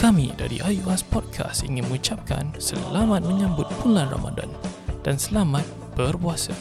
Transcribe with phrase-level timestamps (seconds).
[0.00, 4.48] Kami dari IUS Podcast ingin mengucapkan selamat menyambut bulan Ramadan
[5.04, 6.56] dan selamat berpuasa.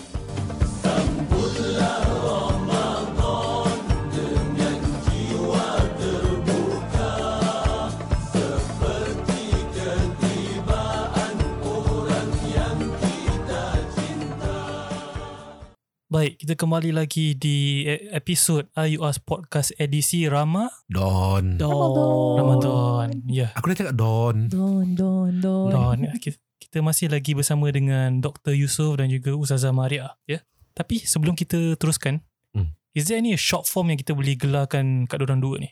[16.20, 21.56] Baik, kita kembali lagi di e- episod IUS Podcast edisi Rama Don.
[21.56, 22.36] Don.
[22.36, 23.24] Ramadan.
[23.24, 23.56] Ya.
[23.56, 24.52] Aku dah cakap Don.
[24.52, 25.72] Don, don, don.
[25.72, 26.00] Don.
[26.20, 28.52] Kita, masih lagi bersama dengan Dr.
[28.52, 30.20] Yusof dan juga Ustazah Maria.
[30.28, 30.44] Ya.
[30.76, 32.20] Tapi sebelum kita teruskan,
[32.52, 32.76] Hmm.
[32.92, 35.72] is there any short form yang kita boleh gelarkan kat dorang dua ni?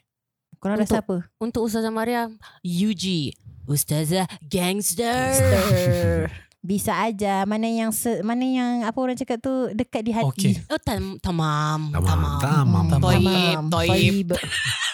[0.64, 1.28] Korang rasa apa?
[1.44, 2.32] Untuk Ustazah Maria,
[2.64, 3.36] UG.
[3.68, 6.32] Ustazah Gangster.
[6.60, 7.44] Bisa aja.
[7.44, 10.28] Mana yang se, mana yang apa orang cakap tu dekat di hati.
[10.28, 10.54] Okey.
[10.68, 11.90] Oh, tam, tamam.
[11.90, 12.40] Tamam.
[12.40, 12.40] Tamam.
[12.40, 12.86] Tamam.
[12.90, 13.64] Tamam.
[13.70, 14.30] Toib, toib.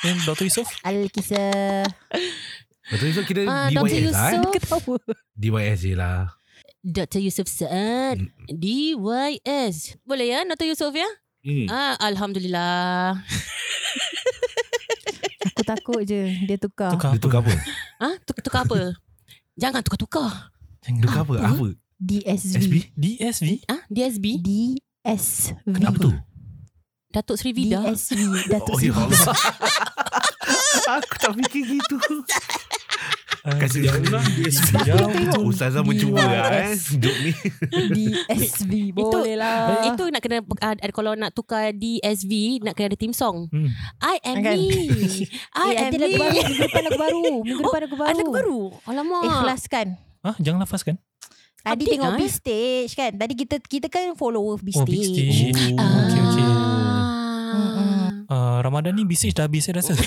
[0.03, 0.45] Eh, Dr.
[0.45, 0.67] Yusof?
[0.81, 1.87] Al-Kisah.
[2.83, 3.87] Betul Yusof kira Ah, Dr.
[3.89, 4.35] DYS lah eh?
[4.35, 4.51] Yusof.
[4.51, 4.97] Ketawa.
[5.33, 6.19] DYS je lah.
[6.83, 7.19] Dr.
[7.23, 8.19] Yusuf Saad.
[8.19, 8.27] Hmm.
[8.51, 9.95] DYS.
[10.03, 10.67] Boleh ya, Dr.
[10.67, 11.07] Yusuf ya?
[11.41, 11.67] Hmm.
[11.67, 13.15] Ah, Alhamdulillah.
[15.43, 16.91] Aku takut je dia tukar.
[16.91, 17.53] Tukar Dia tukar apa?
[17.97, 18.95] Ah, tuk- tukar apa?
[19.55, 20.52] Jangan tukar-tukar.
[20.83, 21.33] Tukar apa?
[21.39, 21.47] Apa?
[21.49, 21.67] Apa?
[21.97, 22.53] DSV.
[22.59, 22.73] SB?
[22.93, 23.47] DSV?
[23.65, 24.25] Ah, DSB.
[24.37, 25.55] DSV.
[25.63, 26.11] Kenapa tu?
[27.09, 27.79] Datuk Sri Vida.
[27.85, 28.19] DSV.
[28.51, 29.07] Datuk Oh Seri ya Vida.
[29.07, 29.37] Allah.
[30.99, 31.95] Aku tak fikir gitu.
[33.43, 34.23] Kasih lah.
[34.83, 35.43] Jauh betul.
[35.47, 36.75] Ustazah mencuba lah eh.
[36.75, 36.81] DYS.
[36.95, 37.31] Duk ni.
[37.91, 38.71] DSV.
[38.91, 39.87] Boleh lah.
[39.87, 43.47] Itu nak kena uh, kalau nak tukar DSV nak kena ada team song.
[43.47, 43.71] Hmm.
[43.99, 44.55] I am Kan?
[44.59, 44.67] me.
[45.55, 46.07] I Eh, am me.
[46.41, 47.23] Minggu depan lagu baru.
[47.43, 48.09] Minggu depan lagu baru.
[48.09, 48.59] Ada lagu baru.
[48.83, 49.23] Alamak.
[49.23, 49.87] Ikhlaskan.
[50.23, 50.95] Ah, jangan lafazkan.
[51.59, 52.31] Tadi Update tengok lah, B eh.
[52.31, 53.11] stage kan.
[53.13, 55.51] Tadi kita kita kan follower B Oh, big stage.
[55.53, 55.75] stage.
[55.75, 55.83] Oh.
[55.83, 56.43] Okey, okey.
[56.43, 58.09] Ah.
[58.25, 59.93] Uh, Ramadan ni bisik dah habis saya rasa.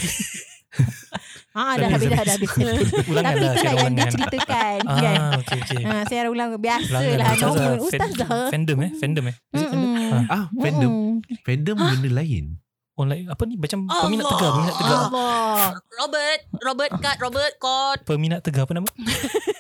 [1.57, 2.53] Ah, Dah dah habis habis, dah, dah habis.
[3.09, 5.17] Ulangan Tapi itulah yang dia ceritakan kan.
[5.17, 5.83] ah, okey okey.
[5.89, 7.81] Ha, saya ulang biasa Ulangan lah.
[7.81, 8.29] Ustazah.
[8.29, 8.49] Normal.
[8.53, 9.37] Fandom eh, fandom eh.
[9.57, 9.97] Mm-mm.
[10.13, 10.25] Ah.
[10.29, 10.91] Ah, fandom.
[10.93, 11.41] Mm-mm.
[11.41, 12.45] Fandom benda lain.
[12.97, 13.61] Oh, like, apa ni?
[13.61, 14.99] Macam peminat tegar, peminat tegar.
[15.13, 15.69] Allah.
[16.01, 17.99] Robert, Robert cut, Robert cut.
[18.09, 18.89] Peminat tegar apa nama?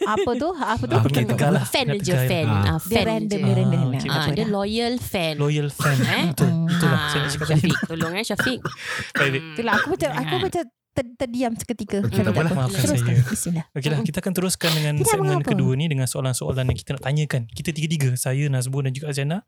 [0.06, 0.54] Apa tu?
[0.54, 0.94] Apa tu?
[0.94, 1.64] Ah, peminat tegar lah.
[1.66, 2.46] Fan je, fan.
[2.46, 2.62] Ah.
[2.64, 3.42] Ah, Dia fan random, je.
[3.42, 3.78] dia random.
[3.82, 4.06] Ah, okey.
[4.06, 5.34] Ah, apa dia loyal fan.
[5.34, 5.96] Loyal fan.
[5.98, 6.24] Eh?
[6.30, 6.50] Betul.
[6.70, 6.94] Betul lah.
[6.96, 7.58] Ah, Saya nak cakap tadi.
[7.58, 8.58] Syafiq, tolong eh Syafiq.
[9.18, 9.42] Baik.
[9.52, 10.62] Itulah aku macam aku macam
[10.94, 11.98] ter, terdiam seketika.
[12.06, 12.50] Okey, tak apalah.
[12.54, 13.14] Maafkan Teruskan.
[13.18, 13.22] saya.
[13.26, 13.64] Bismillah.
[13.74, 17.42] Okey lah, kita akan teruskan dengan segmen kedua ni dengan soalan-soalan yang kita nak tanyakan.
[17.50, 19.42] Kita tiga-tiga, saya, Nazbun dan juga Azana.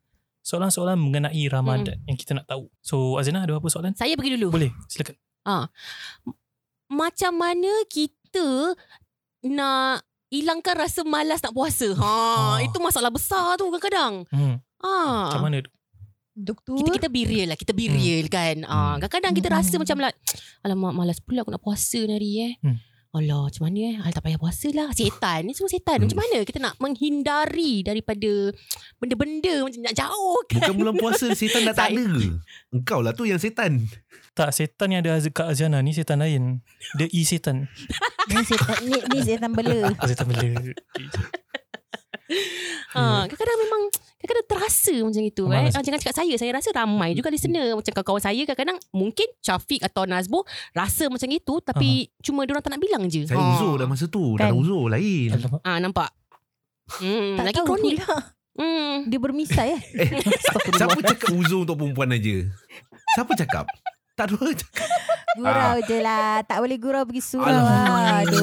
[0.48, 2.72] Soalan-soalan mengenai Ramadan yang kita nak tahu.
[2.80, 3.92] So, Azana ada apa soalan?
[3.92, 4.48] Saya pergi dulu.
[4.48, 5.12] Boleh, silakan.
[6.88, 8.72] Macam mana kita
[9.44, 11.92] nak hilangkan rasa malas nak puasa?
[11.92, 12.56] Ha, Ah.
[12.64, 14.24] itu masalah besar tu kadang-kadang.
[14.32, 14.92] Hmm, Ha.
[15.28, 15.60] macam mana?
[16.32, 16.78] Doktor.
[16.78, 18.62] Kita kita be real lah, kita be real kan.
[18.64, 19.04] Ah, Hmm.
[19.04, 19.56] kadang-kadang kita Hmm.
[19.58, 20.12] rasa macam lah,
[20.62, 22.52] alamak malas pula aku nak puasa ni hari eh.
[22.64, 22.76] Hmm.
[23.08, 23.94] Alah, macam mana eh?
[23.96, 24.92] Alah, tak payah puasa lah.
[24.92, 25.48] Setan.
[25.48, 25.96] Ni semua setan.
[26.04, 28.52] Macam mana kita nak menghindari daripada
[29.00, 30.60] benda-benda macam nak jauh kan?
[30.60, 32.04] Bukan bulan puasa setan dah tak ada?
[32.68, 33.88] Engkau lah tu yang setan.
[34.36, 36.60] Tak, setan yang ada Az- kat Azana ni setan lain.
[37.00, 37.64] Dia E-setan.
[38.28, 39.88] Ni setan, ni, ni setan bela.
[39.88, 40.52] Oh, setan bela.
[42.92, 43.82] Ha, kadang-kadang memang
[44.18, 45.66] kadang-kadang terasa macam itu eh.
[45.68, 49.78] Ah, jangan cakap saya, saya rasa ramai juga listener macam kawan-kawan saya kadang-kadang mungkin Syafiq
[49.80, 50.42] atau Nazbo
[50.72, 53.24] rasa macam itu tapi cuma dia orang tak nak bilang je.
[53.24, 53.46] Saya Ha.
[53.54, 54.34] uzur dah masa tu.
[54.34, 54.50] Dah Kan?
[54.50, 55.28] ada uzur lain.
[55.62, 56.10] Ah nampak.
[56.90, 57.94] Hmm, Tak lagi tahu kronik.
[57.96, 58.16] pula.
[58.54, 59.06] Hmm.
[59.06, 59.82] Dia bermisai eh.
[60.02, 60.10] Eh,
[60.74, 62.42] siapa cakap uzur untuk perempuan aja?
[63.14, 63.70] Siapa cakap?
[64.12, 64.88] Tak ada orang cakap.
[65.36, 66.42] Gurau je lah.
[66.42, 67.46] Tak boleh gurau pergi surau.
[67.46, 68.42] Aduh.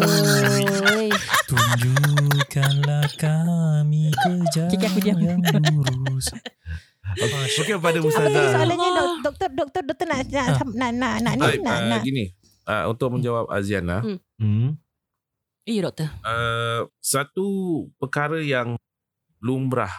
[2.56, 4.32] Tunjukkanlah kami ke
[4.72, 5.20] Okey, aku diam.
[5.20, 6.32] yang lurus.
[7.60, 8.48] Okey pada Apa tadi Ustazah.
[8.56, 10.64] soalannya dok, doktor doktor doktor nak nak Ah.
[10.64, 12.02] nak nak nak ni Baik, nak uh, nak.
[12.02, 12.24] gini.
[12.64, 14.20] Uh, untuk menjawab Aziana, Hmm.
[14.40, 14.70] Hmm.
[15.66, 16.08] Ya doktor.
[16.24, 17.48] uh, satu
[18.00, 18.80] perkara yang
[19.38, 19.92] lumrah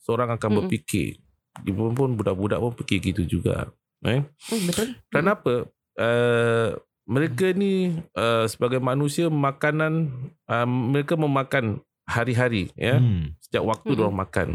[0.00, 0.58] seorang akan Mm-mm.
[0.64, 1.20] berfikir.
[1.60, 3.68] Ibu pun budak-budak pun fikir gitu juga.
[4.02, 4.24] Eh?
[4.24, 4.96] Hmm, betul.
[5.06, 5.68] Kenapa?
[5.94, 10.08] Uh, mereka ni uh, sebagai manusia makanan
[10.46, 12.98] uh, mereka memakan hari-hari ya.
[12.98, 13.38] Hmm.
[13.38, 13.98] Setiap waktu Mm-mm.
[14.02, 14.48] diorang makan.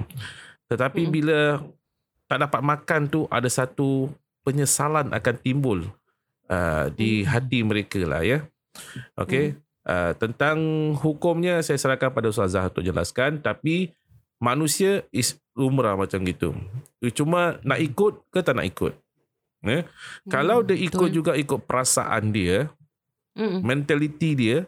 [0.68, 1.16] Tetapi Mm-mm.
[1.16, 1.40] bila
[2.28, 4.12] tak dapat makan tu ada satu
[4.44, 5.80] penyesalan akan timbul
[6.52, 7.28] uh, di Mm.
[7.32, 8.44] hati mereka lah ya.
[9.16, 9.56] Okey.
[9.86, 10.58] Uh, tentang
[10.98, 13.94] hukumnya saya serahkan pada Ustazah untuk jelaskan tapi
[14.42, 16.52] manusia is lumrah macam gitu.
[17.14, 18.94] Cuma nak ikut ke tak nak ikut.
[19.66, 19.82] Eh?
[20.28, 21.18] Kalau dia ikut betul.
[21.24, 22.70] juga ikut perasaan dia,
[23.36, 23.60] Hmm.
[23.68, 24.64] mentaliti dia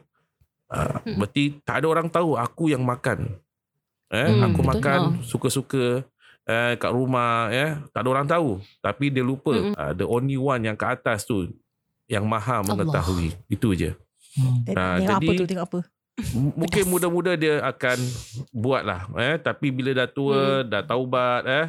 [0.70, 1.16] uh, Hmm.
[1.18, 3.40] berarti tak ada orang tahu aku yang makan
[4.08, 4.70] eh Hmm, aku betul.
[4.74, 5.20] makan Ha.
[5.22, 5.86] suka-suka
[6.44, 8.50] eh kat rumah ya tak ada orang tahu
[8.80, 9.74] tapi dia lupa Hmm.
[9.74, 11.52] uh, the only one yang ke atas tu
[12.06, 12.72] yang maha Allah.
[12.74, 13.92] mengetahui itu je
[14.34, 14.62] Hmm.
[14.70, 15.80] Ah, tengok apa jadi- tu, tengok apa.
[16.34, 16.90] Mungkin Pedas.
[16.94, 17.98] muda-muda dia akan
[18.52, 19.38] buat lah eh?
[19.38, 21.66] Tapi bila dah tua Dah taubat eh?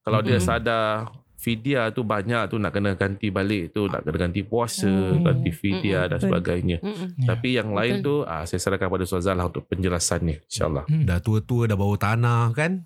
[0.00, 0.42] Kalau dia Mm-mm.
[0.44, 1.10] sadar
[1.44, 5.20] Fidyah tu banyak tu Nak kena ganti balik tu Nak kena ganti puasa Hmm.
[5.20, 6.24] Ganti fidyah dan Betul.
[6.24, 7.08] sebagainya Mm-mm.
[7.14, 7.26] Ya.
[7.28, 11.04] Tapi yang lain tu ah, Saya serahkan pada Ustazah lah Untuk penjelasannya InsyaAllah Hmm.
[11.04, 12.72] Dah tua-tua dah bawa tanah kan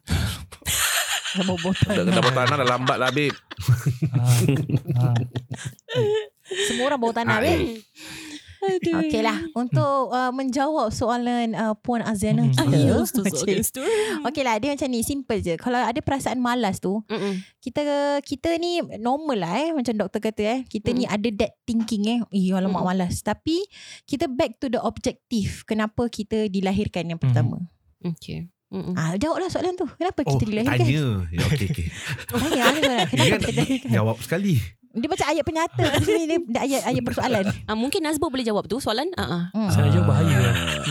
[1.30, 1.92] Dah bawa botol.
[1.92, 3.30] Dah kena tanah dah lambat lah babe
[4.10, 4.42] Ah.
[4.96, 5.14] Ah.
[6.64, 7.78] Semua orang bawa tanah Ah, weh.
[8.60, 12.52] Okey lah Untuk uh, menjawab soalan uh, Puan Aziana Hmm.
[12.52, 12.98] kita Ya.
[13.48, 13.84] Gangster.
[14.24, 14.42] Okey.
[14.42, 15.54] Lah dia macam ni Simple je.
[15.54, 17.38] Kalau ada perasaan malas tu Mm-mm.
[17.58, 17.82] kita
[18.20, 20.60] kita ni normal lah eh macam doktor kata eh.
[20.64, 22.18] Kita ni ada that thinking eh.
[22.28, 22.88] Eh alamak Mm.
[22.88, 23.20] malas.
[23.20, 23.62] Tapi
[24.04, 27.62] kita back to the objective kenapa kita dilahirkan yang pertama.
[28.00, 28.46] Okay.
[28.68, 28.92] Mm-mm.
[28.92, 29.88] ah jawablah soalan tu.
[29.90, 30.76] Kenapa Oh kita dilahirkan?
[30.78, 31.04] tanya.
[31.30, 31.86] Ya okey okey.
[32.28, 33.06] Tanya lah soalan.
[33.10, 33.90] Kenapa kita kan dilahirkan?
[33.90, 34.54] jawab sekali
[34.90, 38.42] dia macam ayat penyata Tapi sini dia, dia ayat ayat persoalan Ah, mungkin Nazbo boleh
[38.42, 39.08] jawab tu soalan.
[39.14, 39.42] Ah, ah.
[39.52, 39.68] hmm.
[39.68, 40.38] Saya jawab bahaya.
[40.40, 40.82] Ah.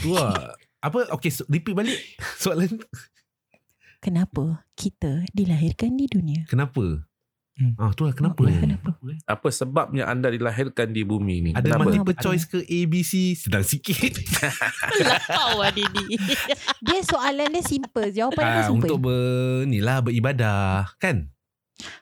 [0.00, 0.32] Tu lah
[0.80, 1.98] Apa Okay so, repeat balik
[2.36, 2.80] Soalan
[3.98, 7.04] kenapa kita dilahirkan di dunia Kenapa
[7.54, 7.70] Hmm.
[7.78, 8.58] Ah tu lah kenapa Oh, eh?
[8.58, 8.98] kenapa?
[9.30, 11.86] Apa sebabnya anda dilahirkan di bumi ni Ada Kenapa?
[11.86, 14.10] multiple choice ke A, B, C Sedang sikit
[15.38, 16.18] kau lah Didi.
[16.82, 21.30] dia soalan dia simple jawapan dia ah, simple Untuk ber, ni lah beribadah Kan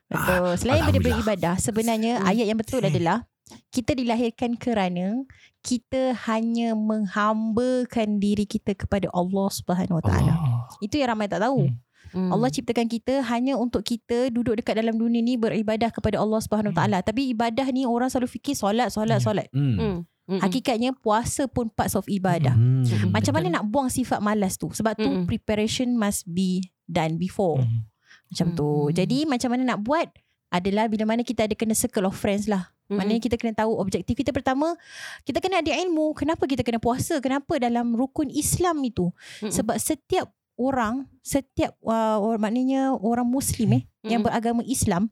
[0.06, 0.52] Betul.
[0.56, 2.28] Selain daripada beribadah, sebenarnya Hmm.
[2.28, 3.24] ayat yang betul adalah
[3.68, 5.24] kita dilahirkan kerana
[5.60, 10.32] kita hanya menghambakan diri kita kepada Allah Subhanahu Wa Taala.
[10.32, 10.66] Ah.
[10.80, 11.68] Itu yang ramai tak tahu.
[11.68, 11.78] Hmm.
[12.12, 12.28] Hmm.
[12.28, 16.76] Allah ciptakan kita hanya untuk kita duduk dekat dalam dunia ni beribadah kepada Allah Subhanahu
[16.76, 16.98] Wa Taala.
[17.00, 19.26] Tapi ibadah ni orang selalu fikir solat, solat, Hmm.
[19.26, 19.46] solat.
[19.52, 19.76] hmm.
[19.80, 19.96] Hmm.
[20.22, 20.38] Mm-mm.
[20.38, 22.54] Hakikatnya puasa pun parts of ibadah.
[22.54, 22.86] Hmm.
[23.10, 23.34] Macam Betul.
[23.42, 24.70] mana nak buang sifat malas tu?
[24.70, 25.26] Sebab tu Mm-mm.
[25.26, 27.58] preparation must be done before.
[27.58, 27.90] Hmm.
[28.32, 28.88] Macam tu.
[28.88, 28.92] Hmm.
[28.96, 30.08] Jadi macam mana nak buat
[30.52, 32.72] adalah bila mana kita ada kena circle of friends lah.
[32.88, 33.00] Mm-mm.
[33.00, 34.76] Maknanya kita kena tahu objektif kita pertama,
[35.24, 39.08] kita kena ada ilmu kenapa kita kena puasa, kenapa dalam rukun Islam itu.
[39.40, 39.48] Mm-mm.
[39.48, 40.28] Sebab setiap
[40.60, 44.28] orang, setiap uh, orang maknanya orang muslim eh yang Mm-mm.
[44.28, 45.08] beragama Islam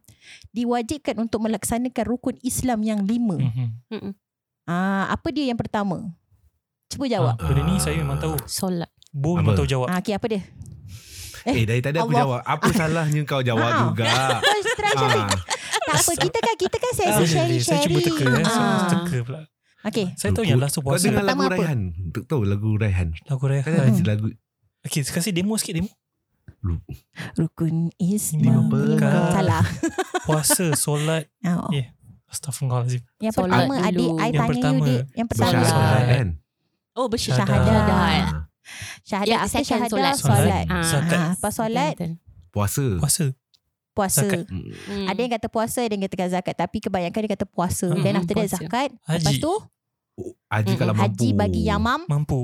[0.52, 3.40] diwajibkan untuk melaksanakan rukun Islam yang lima.
[3.88, 4.12] Hmm.
[4.68, 6.12] Ah, apa dia yang pertama?
[6.92, 7.40] Cuba jawab.
[7.40, 8.36] Ah, benda ni saya memang tahu.
[8.44, 8.92] Solat.
[9.10, 9.88] Bo memang tahu jawab.
[9.88, 10.42] Ah, okey apa dia?
[11.42, 12.20] Eh dari tadi aku Allah.
[12.20, 13.78] jawab Apa salahnya kau jawab Ah.
[13.86, 14.04] juga
[14.78, 15.28] try ah.
[15.80, 17.64] Tak apa, kita kan kita kan sesi Ah, boleh, sharing boleh.
[17.64, 18.22] Saya cuba teka.
[18.22, 18.44] eh.
[18.44, 18.88] Saya Ah.
[18.88, 19.40] teka pula.
[19.80, 20.06] Okey.
[20.14, 21.04] Saya tahu yang last tu Kau puasa.
[21.06, 21.40] dengar lagu?
[21.46, 23.72] Raihan Tahu- Tahu lagu Raihan Lagu Kan Rehan.
[23.90, 24.26] ada lagu
[24.80, 25.88] Okay, kasih demo sikit demo.
[27.34, 28.68] Rukun Islam.
[29.30, 29.64] Salah.
[30.26, 31.28] Puasa, solat.
[31.42, 31.68] Oh.
[31.70, 31.92] Ya.
[32.26, 33.02] Astagfirullahaladzim.
[33.18, 33.86] Yang Solat pertama dulu.
[33.88, 35.50] adik I Yang tanya pertama, you yang pertama.
[35.50, 36.28] Bersyahadat kan
[36.92, 38.49] Oh bersyahadat.
[39.02, 39.26] Syahadat.
[39.26, 39.32] Ah.
[39.32, 40.16] Ya, kita second syahadat solat.
[40.16, 40.64] solat.
[40.66, 40.82] Ah.
[40.82, 41.18] Zakat.
[41.18, 42.12] Ah, pas solat Betul.
[42.50, 43.24] Puasa Puasa.
[43.90, 44.20] puasa.
[44.22, 44.44] Zakat.
[44.46, 44.70] Hmm.
[44.86, 45.06] Hmm.
[45.06, 47.86] Ada yang kata puasa, ada yang kata zakat tapi kebanyakan dia kata puasa.
[47.88, 48.56] Hmm, Then after that puasa.
[48.58, 48.88] zakat.
[49.04, 49.38] Lepas Haji.
[49.38, 49.54] tu
[50.20, 52.36] Oh, Haji kalau mampu haji bagi yang mam Mampu.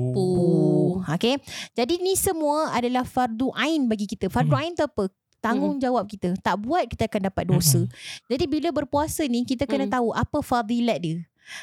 [1.05, 1.37] Okay.
[1.73, 4.27] Jadi ni semua adalah fardu ain bagi kita.
[4.27, 4.61] Fardu Hmm.
[4.63, 5.11] ain tu apa?
[5.37, 6.33] Tanggungjawab kita.
[6.35, 7.85] Tak buat kita akan dapat dosa.
[8.25, 9.93] Jadi bila berpuasa ni kita kena Hmm.
[9.93, 11.17] tahu apa fadilat dia.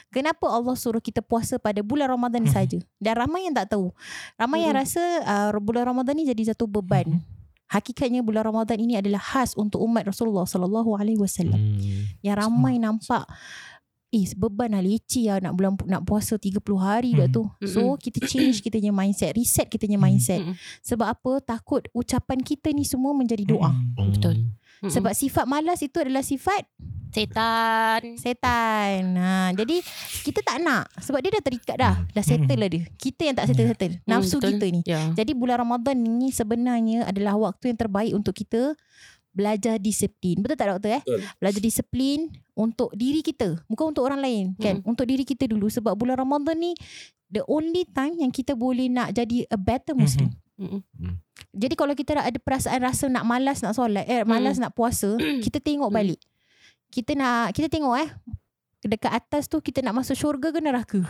[0.08, 2.56] Kenapa Allah suruh kita puasa pada bulan Ramadan ni Mhm.
[2.56, 2.78] saja?
[2.96, 3.90] Dan ramai yang tak tahu.
[4.34, 4.80] Ramai yang Mhm.
[4.80, 7.04] rasa uh, bulan Ramadan ni jadi satu beban.
[7.06, 7.20] Mhm.
[7.64, 11.58] Hakikatnya bulan Ramadan ini adalah khas untuk umat Rasulullah sallallahu alaihi wasallam.
[11.58, 12.06] Hmm.
[12.20, 13.24] Yang ramai nampak
[14.14, 17.34] Eh beban lah leceh lah nak bulan nak puasa 30 hari dah Mhm.
[17.34, 17.42] tu.
[17.66, 20.38] So kita change kita punya mindset, reset kita punya mindset.
[20.86, 21.42] Sebab apa?
[21.42, 23.74] Takut ucapan kita ni semua menjadi doa.
[23.74, 24.14] Hmm.
[24.14, 24.54] Betul.
[24.86, 26.62] Sebab sifat malas itu adalah sifat
[27.14, 28.00] setan.
[28.18, 29.00] setan.
[29.14, 29.76] Ha, jadi
[30.26, 31.94] kita tak nak sebab dia dah terikat dah.
[32.10, 32.82] Dah settle lah dia.
[32.98, 34.02] Kita yang tak settle-settle.
[34.04, 34.58] Nafsu betul.
[34.58, 34.80] kita ni.
[34.82, 35.00] Ya.
[35.14, 38.74] Jadi bulan Ramadan ni sebenarnya adalah waktu yang terbaik untuk kita
[39.30, 40.38] belajar disiplin.
[40.38, 41.02] Betul tak doktor eh?
[41.02, 41.20] Betul.
[41.42, 42.18] Belajar disiplin
[42.54, 44.78] untuk diri kita, bukan untuk orang lain kan?
[44.86, 46.70] Untuk diri kita dulu sebab bulan Ramadan ni
[47.26, 50.30] the only time yang kita boleh nak jadi a better muslim.
[50.54, 51.18] Mm-mm.
[51.50, 55.58] Jadi kalau kita ada perasaan rasa nak malas nak solat, eh malas nak puasa, kita
[55.58, 55.96] tengok Mm.
[55.98, 56.20] balik.
[56.94, 58.10] Kita nak kita tengok eh
[58.84, 61.00] dekat atas tu kita nak masuk syurga ke neraka?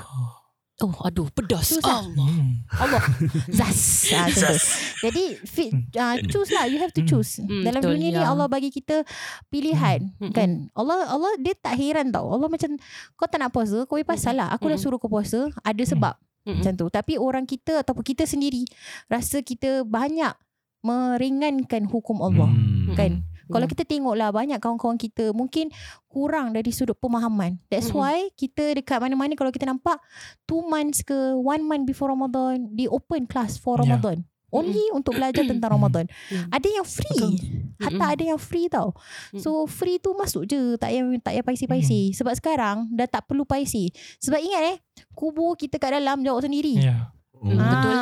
[0.82, 1.70] Oh, aduh, pedas.
[1.70, 2.02] Susah.
[2.02, 2.10] Allah.
[2.18, 2.66] Hmm.
[2.82, 2.98] Allah.
[3.46, 4.10] Zas.
[4.10, 4.58] Ha, macam tu.
[5.06, 6.66] Jadi fit, uh, choose lah.
[6.66, 7.10] You have to Hmm.
[7.14, 7.38] choose.
[7.38, 8.26] Hmm, Dalam betul, dunia ni ya.
[8.26, 9.06] Allah bagi kita
[9.46, 10.10] pilihan.
[10.18, 10.34] Hmm.
[10.34, 10.50] Kan?
[10.74, 12.26] Allah Allah dia tak heran tau.
[12.26, 12.74] Allah macam
[13.14, 14.50] kau tak nak puasa, kau pasal lah.
[14.50, 14.82] Aku dah Hmm.
[14.82, 15.46] suruh kau puasa.
[15.62, 16.18] Ada sebab.
[16.42, 16.58] Mm-mm.
[16.58, 16.86] Macam tu.
[16.90, 18.66] Tapi orang kita ataupun kita sendiri
[19.06, 20.34] rasa kita banyak
[20.82, 22.50] meringankan hukum Allah.
[22.50, 22.94] Hmm.
[22.94, 23.12] Kan?
[23.46, 23.70] Kalau Ya.
[23.70, 25.68] kita tengok lah banyak kawan-kawan kita mungkin
[26.06, 27.60] kurang dari sudut pemahaman.
[27.68, 28.00] That's Mm-mm.
[28.00, 30.00] why kita dekat mana-mana kalau kita nampak
[30.44, 33.84] two months ke one month before Ramadan, di open class for Ya.
[33.84, 34.24] Ramadan.
[34.54, 36.06] Only untuk belajar tentang Ramadan.
[36.30, 36.46] Hmm.
[36.46, 37.26] Ada yang free.
[37.74, 37.74] Betul.
[37.82, 38.94] Hatta ada yang free tau.
[39.34, 39.42] Mm.
[39.42, 40.78] So free tu masuk je.
[40.78, 42.14] Tak payah tak payah paisi-paisi.
[42.14, 43.90] Sebab sekarang dah tak perlu paisi.
[44.22, 44.76] Sebab ingat eh,
[45.10, 46.78] kubur kita kat dalam jawab sendiri.
[46.78, 47.10] Ya.
[47.34, 47.58] Hmm.
[47.58, 47.94] Ah, Betul.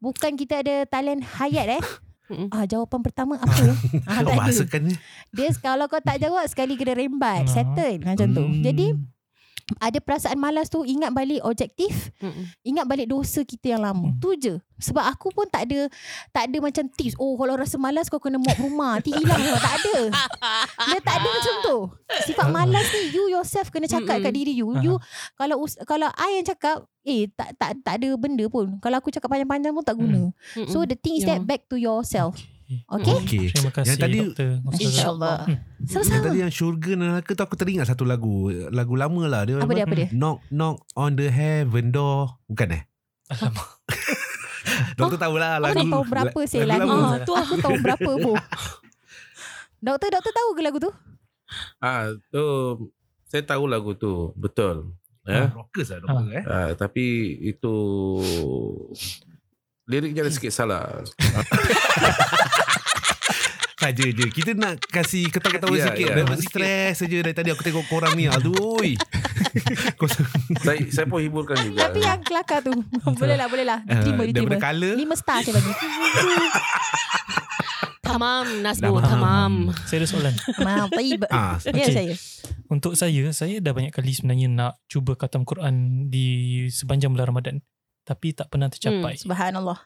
[0.00, 1.82] Bukan kita ada talent hayat eh.
[2.26, 2.48] Mm-mm.
[2.48, 3.46] Ah, jawapan pertama apa?
[4.02, 4.34] ah, Kau tak ada.
[4.36, 4.94] bahasakan ni.
[5.30, 7.44] Dia kalau kau tak jawab sekali kena rembat.
[7.44, 7.52] Ah.
[7.52, 8.44] Settle macam tu.
[8.44, 8.62] Hmm.
[8.62, 8.86] Jadi
[9.76, 12.46] ada perasaan malas tu ingat balik objektif, Mm-mm.
[12.62, 14.14] ingat balik dosa kita yang lama.
[14.14, 14.18] Hmm.
[14.18, 14.54] Tu je.
[14.78, 15.90] Sebab aku pun tak ada
[16.30, 17.16] tak ada macam tips.
[17.16, 19.00] Oh kalau rasa malas kau kena mop rumah.
[19.00, 19.42] Nanti hilang.
[19.58, 19.96] Tak ada.
[20.86, 21.76] Dia tak ada macam tu.
[22.22, 24.24] Sifat malas ni you yourself kena cakap Mm-mm.
[24.24, 24.70] kat diri you.
[24.78, 24.94] You
[25.34, 28.78] kalau us- kalau I yang cakap eh tak tak tak ada benda pun.
[28.78, 30.30] Kalau aku cakap panjang-panjang pun tak guna.
[30.30, 30.68] Mm-mm.
[30.68, 31.48] So the thing is that Yeah.
[31.48, 32.38] back to yourself.
[32.66, 32.82] Okay.
[32.90, 33.14] Okay?
[33.22, 33.44] Okey.
[33.54, 34.50] Terima kasih Yang tadi doktor.
[34.66, 34.82] Ustazah.
[34.82, 35.36] InsyaAllah.
[35.46, 36.24] yang Sama-sama.
[36.26, 38.50] tadi yang syurga dan neraka tu aku teringat satu lagu.
[38.74, 39.46] Lagu lama lah.
[39.46, 40.08] Dia Apa dia apa dia?
[40.10, 42.42] Knock knock on the heaven door.
[42.50, 42.82] Bukan eh?
[43.30, 43.68] Alamak.
[44.98, 45.78] Doktor tahu lah lagu.
[45.78, 46.90] Aku tahu berapa saya lagu.
[46.90, 47.14] lama.
[47.14, 48.34] Ah, tu Aku tahu berapa pun.
[49.86, 50.90] Doktor, doktor tahu ke lagu tu?
[51.78, 52.42] Ah, tu
[53.30, 54.96] saya tahu lagu tu, betul.
[55.26, 55.50] Ya.
[55.50, 56.44] Rockers lah doktor eh.
[56.46, 57.74] Ah, tapi itu
[59.86, 61.02] liriknya ada sikit salah.
[63.86, 64.26] Saja je.
[64.28, 66.06] Kita nak kasih ketawa-ketawa Ya, sikit.
[66.06, 66.14] ya.
[66.18, 68.26] Dah stres saja dari tadi aku tengok korang ni.
[68.26, 68.82] Aduh.
[70.58, 71.86] Saya saya pun hiburkan juga.
[71.86, 72.74] Tapi yang kelakar tu.
[73.20, 73.78] boleh lah, boleh lah.
[73.80, 74.50] Diterima, uh, diterima.
[74.50, 74.94] daripada colour.
[74.96, 75.72] Lima star saya bagi.
[78.06, 78.94] Tamam Nasbu.
[78.98, 79.52] Tamam
[79.84, 80.34] Saya ada soalan.
[80.88, 81.20] Taib.
[81.28, 81.92] Ah, Ya Okay.
[81.92, 82.14] saya.
[82.66, 86.26] Untuk saya, saya dah banyak kali sebenarnya nak cuba khatam Quran di
[86.66, 87.56] sepanjang bulan Ramadan.
[88.02, 89.18] Tapi tak pernah tercapai.
[89.18, 89.78] Subhanallah.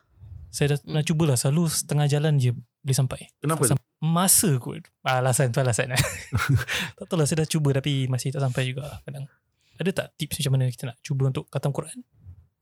[0.51, 1.35] Saya dah pernah cubalah.
[1.39, 3.19] Selalu setengah jalan je boleh sampai.
[3.39, 3.63] Kenapa?
[3.71, 3.87] Sampai.
[4.03, 4.83] Masa kot.
[5.01, 5.95] Ah, Alasan tu alasan.
[6.99, 9.25] tak tahu lah saya dah cuba tapi masih tak sampai juga kadang.
[9.79, 12.03] Ada tak tips macam mana kita nak cuba untuk khatam Quran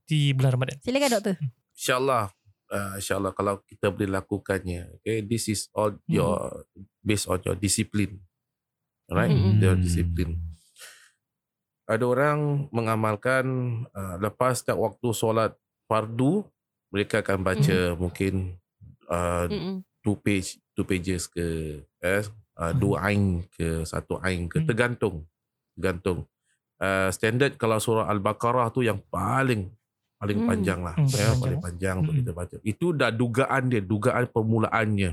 [0.06, 0.78] di bulan Ramadan?
[0.80, 1.36] Silakan doktor.
[1.74, 2.24] InsyaAllah
[2.70, 6.64] uh, InsyaAllah kalau kita boleh lakukannya Okay This is all your
[7.00, 8.22] Based on your discipline
[9.10, 9.58] Alright Mm-mm.
[9.58, 10.38] Your discipline
[11.88, 13.44] Ada orang mengamalkan
[13.90, 15.52] uh, Lepas setiap waktu solat
[15.90, 16.46] Fardu
[16.90, 18.54] Mereka akan baca Mungkin
[19.06, 19.76] uh, Mm-mm.
[20.00, 21.46] Two page Two pages ke
[21.98, 22.22] eh,
[22.56, 24.66] uh, Dua ain ke Satu ain ke Hmm.
[24.66, 25.16] Tergantung
[25.72, 26.26] Tergantung
[26.78, 29.70] uh, Standard kalau surah Al-Baqarah tu Yang paling
[30.16, 30.48] Paling Hmm.
[30.48, 31.34] panjang lah Hmm, ya, panjang.
[31.38, 35.10] Paling panjang untuk kita baca Itu dah dugaan dia Dugaan permulaannya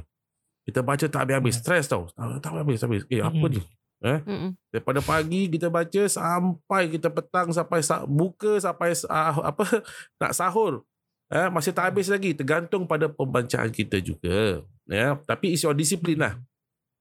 [0.63, 1.55] Kita baca tak habis-habis.
[1.57, 3.53] Stress tau Tak, tak habis-habis Eh apa Hmm.
[3.53, 3.61] ni
[3.97, 4.51] Mm-mm.
[4.67, 9.63] Daripada pagi kita baca Sampai kita petang Sampai sa- buka Sampai uh, apa
[10.19, 10.83] Nak sahur
[11.29, 15.15] eh, Masih tak habis lagi Tergantung pada pembacaan kita juga ya.
[15.19, 16.33] Tapi it's your discipline lah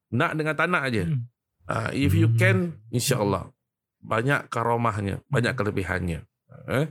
[0.08, 1.22] Nak dengan tak nak je Hmm.
[1.66, 2.38] uh, If you Hmm.
[2.38, 2.56] can
[2.90, 3.50] InsyaAllah
[3.98, 6.22] Banyak karomahnya Banyak kelebihannya
[6.68, 6.86] eh?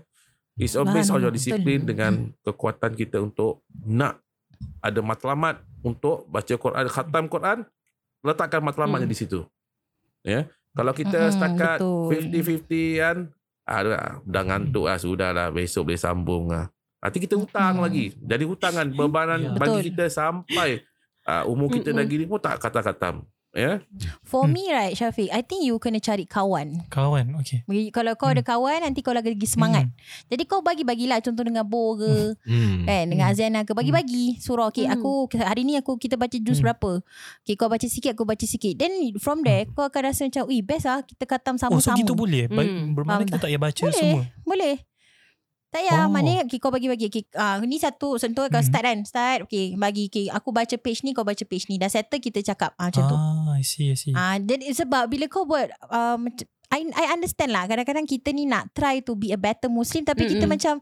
[0.56, 1.52] It's all based on your Betul.
[1.56, 4.20] discipline Dengan kekuatan kita untuk Nak
[4.80, 7.58] Ada matlamat Untuk baca Quran Khatam Quran
[8.20, 9.12] Letakkan matlamatnya Hmm.
[9.12, 9.40] di situ
[10.24, 12.12] Ya Kalau kita setakat betul.
[12.34, 13.18] 50-50 kan
[13.64, 16.68] ah, dah, dah ngantuk lah Sudah lah Besok boleh sambung lah
[17.06, 17.86] Nanti kita hutang Mm-mm.
[17.86, 19.54] lagi Jadi hutangan Bebanan Ya.
[19.54, 19.88] bagi Betul.
[19.88, 20.82] kita sampai
[21.24, 22.02] uh, Umur kita Mm-mm.
[22.02, 23.22] dah gini pun tak kata-katam
[23.54, 23.80] Ya
[24.22, 24.52] For Hmm.
[24.52, 27.64] me right Syafiq I think you kena cari kawan Kawan, okay.
[27.64, 29.88] Bagi- Kalau kau ada kawan Nanti kau lagi semangat
[30.28, 32.84] Jadi kau bagi-bagilah Contoh dengan Bo ke Hmm.
[32.84, 33.32] Kan dengan Hmm.
[33.32, 35.00] Aziana ke Bagi-bagi Surah Okay Hmm.
[35.00, 36.68] aku Hari ni aku Kita baca juz Hmm.
[36.68, 37.00] berapa
[37.40, 40.60] Okay kau baca sikit Aku baca sikit Then from there Kau akan rasa macam Ui
[40.60, 42.52] best lah Kita khatam Oh, so sama-sama gitu boleh?
[42.52, 43.96] Hmm, Bermakna faham kita tak payah baca Boleh.
[43.96, 44.22] semua?
[44.44, 44.76] Boleh
[45.76, 46.12] tak payah Oh.
[46.12, 48.68] Maknanya okay, kau bagi-bagi okay, uh, Ni satu Contoh kau Hmm.
[48.72, 51.92] start kan Start okay, Bagi okay, Aku baca page ni Kau baca page ni Dah
[51.92, 54.16] settle kita cakap ah, Macam tu Ah, I see, I see.
[54.16, 56.16] Ah, jadi sebab bila kau buat uh,
[56.68, 60.26] I, I understand lah Kadang-kadang kita ni nak Try to be a better Muslim Tapi
[60.26, 60.52] kita Mm-mm.
[60.52, 60.76] macam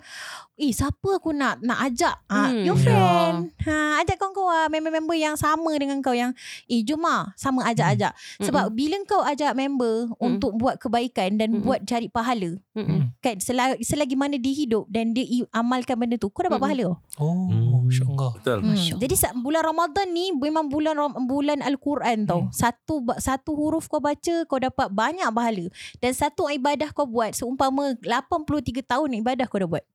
[0.53, 2.63] Eh siapa aku nak Nak ajak ah, Hmm.
[2.63, 2.83] Your Ya.
[2.83, 6.31] friend ha, Ajak kawan-kawan Member-member yang sama Dengan kau yang
[6.65, 11.63] Eh jom lah Sama ajak-ajak Sebab bila kau ajak member Untuk buat kebaikan Dan Mm-mm.
[11.63, 13.13] buat cari pahala Mm-mm.
[13.19, 16.63] Kan selagi, selagi mana dia hidup Dan dia amalkan benda tu Kau dapat Mm-mm.
[16.63, 17.85] pahala Oh, Hmm.
[17.85, 18.31] insyaAllah.
[18.35, 18.69] Betul Hmm.
[18.71, 19.01] Masya Allah.
[19.01, 22.41] Jadi sa- bulan Ramadan ni memang bulan bulan Al-Quran tau.
[22.43, 22.51] Hmm.
[22.51, 25.69] Satu ba- satu huruf kau baca kau dapat banyak pahala.
[25.97, 29.85] Dan satu ibadah kau buat seumpama 83 tahun ibadah kau dah buat.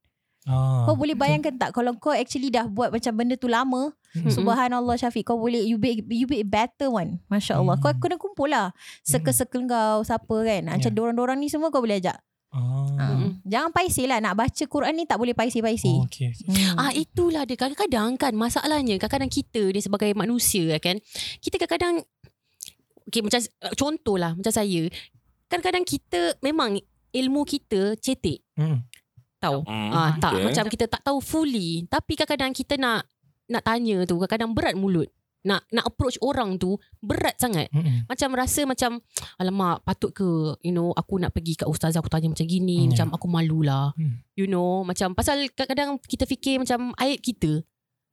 [0.49, 4.33] Ah, Kau boleh bayangkan tak kalau kau actually dah buat macam benda tu lama, Hmm.
[4.33, 7.21] subhanallah Syafiq kau boleh you be you be a better one.
[7.29, 7.77] Masya-Allah.
[7.77, 8.01] Kau Hmm.
[8.01, 8.73] kena kumpul lah.
[9.05, 10.63] Circle-circle kau siapa kan.
[10.65, 10.97] Macam Ya.
[10.97, 12.17] dorang-dorang ni semua kau boleh ajak.
[12.49, 13.13] Ah.
[13.13, 13.45] Hmm.
[13.45, 15.93] Jangan paisi lah nak baca Quran ni tak boleh paisi-paisi.
[15.93, 16.33] Oh, okay.
[16.49, 16.81] Hmm.
[16.81, 20.97] Ah itulah dia kadang-kadang kan masalahnya kadang-kadang kita dia sebagai manusia kan
[21.45, 22.01] kita kadang-kadang
[23.05, 24.89] okay, macam uh, contohlah macam saya
[25.49, 26.77] kadang-kadang kita memang
[27.11, 28.85] ilmu kita cetek Hmm.
[29.39, 30.45] tahu Hmm, ah tak okay.
[30.45, 33.09] macam kita tak tahu fully tapi kadang-kadang kita nak
[33.49, 35.09] nak tanya tu kadang-kadang berat mulut.
[35.47, 37.73] Nak nak approach orang tu berat sangat.
[37.73, 38.05] Mm-mm.
[38.05, 39.01] Macam rasa macam
[39.41, 40.29] alamak patut ke
[40.61, 43.97] you know aku nak pergi kat ustazah aku tanya macam gini Hmm, macam aku malulah.
[43.97, 44.21] Hmm.
[44.37, 47.65] You know macam pasal kadang-kadang kita fikir macam ayat kita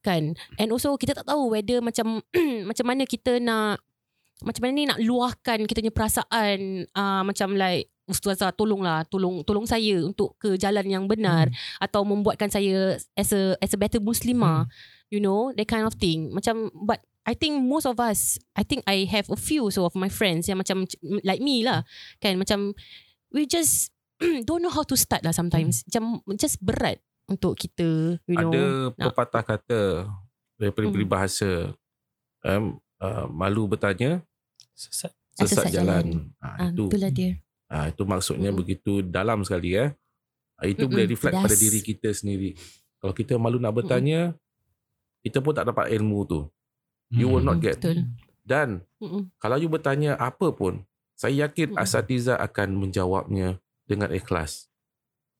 [0.06, 2.22] kan and also kita tak tahu whether macam
[2.70, 3.82] macam mana kita nak
[4.44, 6.58] macam mana ni nak luahkan kita punya perasaan
[6.92, 11.50] uh, macam like ustazah tolonglah tolong tolong saya untuk ke jalan yang benar
[11.80, 14.68] atau membuatkan saya as a as a better muslimah
[15.10, 16.30] you know that kind of thing.
[16.30, 19.98] Macam but I think most of us I think I have a few so of
[19.98, 20.86] my friends yang macam
[21.24, 21.82] like me lah
[22.20, 22.38] kan?
[22.38, 22.76] Macam
[23.34, 23.90] we just
[24.48, 25.82] don't know how to start lah sometimes.
[25.90, 28.62] Macam just berat untuk kita you know Ada
[29.02, 29.82] nak- pepatah kata
[30.62, 30.94] daripada Hmm.
[30.94, 31.74] peribahasa
[32.46, 34.22] um, uh, malu bertanya
[34.76, 35.12] Sesat.
[35.34, 36.32] sesat, Sesat jalan.
[36.38, 37.32] Ah, Ha, itu itulah dia
[37.68, 38.60] ha, itu maksudnya Mm-mm.
[38.60, 39.92] begitu dalam sekali eh.
[40.56, 42.56] Ah, Itu Mm-mm, boleh reflect pada diri kita sendiri.
[43.00, 44.32] Kalau kita malu nak bertanya,
[45.20, 46.40] kita pun tak dapat ilmu tu.
[47.10, 47.78] You will not Mm, get.
[47.80, 47.98] betul
[48.42, 49.30] Dan Mm-mm.
[49.38, 50.84] kalau you bertanya apa pun,
[51.14, 51.82] saya yakin Mm-mm.
[51.82, 54.68] asatiza akan menjawabnya dengan ikhlas.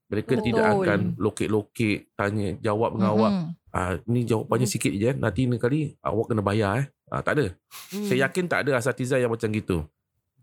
[0.06, 0.46] Mereka Betul.
[0.46, 3.32] tidak akan lokek-lokek tanya jawab dengan awak.
[3.34, 3.50] Mm-mm.
[3.72, 4.74] Ah ni jawapannya Mm.
[4.74, 5.12] sikit je.
[5.14, 6.88] Nanti ni kali awak kena bayar eh.
[7.10, 7.46] Ah tak ada.
[7.94, 8.06] Mm.
[8.10, 9.86] Saya yakin tak ada asatiza yang macam gitu.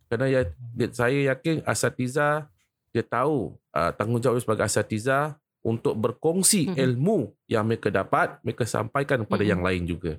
[0.07, 0.45] Kerana ya,
[0.93, 2.47] saya yakin asatiza
[2.93, 6.85] dia tahu uh, tanggungjawab dia sebagai asatiza untuk berkongsi Mm-mm.
[6.85, 9.53] ilmu yang mereka dapat, mereka sampaikan kepada Mm-mm.
[9.57, 10.13] yang lain juga.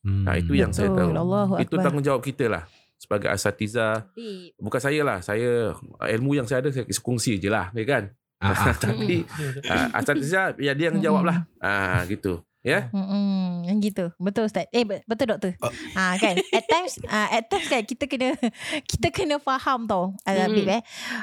[0.00, 0.24] Hmm.
[0.24, 0.98] Ha, itu yang saya Betul.
[0.98, 1.10] tahu.
[1.12, 1.84] Allahu Itu Akbar.
[1.88, 2.64] tanggungjawab kita lah
[3.00, 4.04] sebagai asatiza.
[4.12, 5.18] Tapi, Bukan saya lah.
[5.24, 5.76] Saya
[6.08, 7.72] ilmu yang saya ada saya kongsi je lah.
[7.72, 8.04] Ya kan?
[8.40, 8.74] Ah, ah.
[8.84, 9.24] Tapi
[9.68, 11.44] uh, asatiza ya dia yang jawab lah.
[11.60, 12.40] Ah gitu.
[12.60, 12.92] Ya.
[12.92, 14.12] Hmm, yang gitu.
[14.16, 14.68] Betul Ustaz.
[14.68, 15.56] Eh be- betul doktor.
[15.58, 15.72] Uh.
[15.92, 16.36] Ah kan.
[16.52, 18.36] At times ah at times kan kita kena
[18.90, 20.12] kita kena faham tau.
[20.22, 20.54] Uh, Mm-mm.
[20.54, 20.82] Bib eh.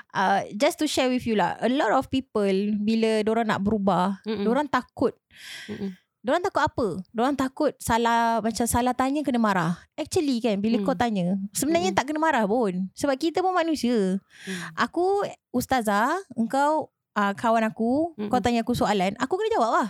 [0.10, 1.54] Uh, just to share with you lah.
[1.62, 4.46] A lot of people bila orang nak berubah, Mm-mm.
[4.46, 5.14] orang takut.
[5.70, 5.94] Mm-mm.
[6.18, 6.88] Diorang takut apa?
[7.14, 9.80] Diorang takut salah macam salah tanya kena marah.
[9.94, 10.84] Actually kan bila Hmm.
[10.84, 11.98] kau tanya, sebenarnya Hmm.
[12.02, 12.90] tak kena marah pun.
[12.94, 14.20] Sebab kita pun manusia.
[14.44, 14.60] Mm.
[14.76, 15.24] Aku
[15.56, 18.28] ustazah, engkau uh, kawan aku, Mm-mm.
[18.28, 19.90] kau tanya aku soalan, aku kena jawab lah.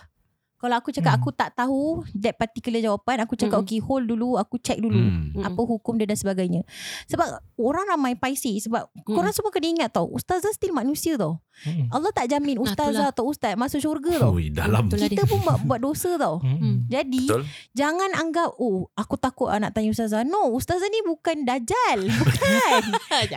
[0.58, 1.20] Kalau aku cakap Hmm.
[1.20, 1.82] aku tak tahu
[2.14, 3.68] that particular jawapan, aku cakap Mm-mm.
[3.68, 4.98] okay hold dulu, aku check dulu.
[4.98, 5.38] Hmm.
[5.40, 6.66] Apa hukum dia dan sebagainya
[7.06, 9.14] Sebab orang ramai paisi Sebab Mm.
[9.14, 11.90] korang semua kena ingat tau Ustazah still manusia tau Mm-mm.
[11.90, 14.86] Allah tak jamin Ah, ustazah atau ustaz Masuk syurga tau Ui, dalam.
[14.88, 16.86] Kita pun buat, buat dosa tau Mm-mm.
[16.86, 17.44] Jadi Betul.
[17.74, 22.82] Jangan anggap Oh aku takut nak tanya ustazah No ustazah ni bukan dajal Bukan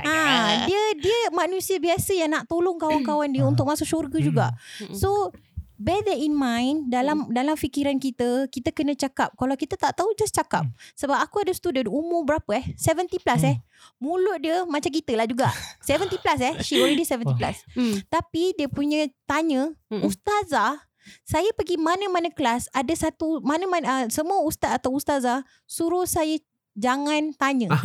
[0.01, 0.17] ha,
[0.65, 3.49] Dia dia manusia biasa Yang nak tolong kawan-kawan dia Ah.
[3.49, 4.47] Untuk masuk syurga juga
[4.79, 4.95] Mm-mm.
[4.95, 5.33] So
[5.81, 7.33] Bear that in mind dalam Hmm.
[7.33, 10.77] dalam fikiran kita kita kena cakap kalau kita tak tahu just cakap Hmm.
[10.93, 13.57] sebab aku ada student umur berapa eh 70 plus eh
[13.97, 15.49] mulut dia macam kita lah juga
[15.89, 17.33] 70 plus eh she already 70 Wah.
[17.35, 17.97] plus Mm.
[18.07, 20.05] tapi dia punya tanya Mm-mm.
[20.05, 20.85] ustazah
[21.25, 26.37] saya pergi mana-mana kelas ada satu mana-mana uh, semua ustaz atau ustazah suruh saya
[26.77, 27.81] jangan tanya Ah.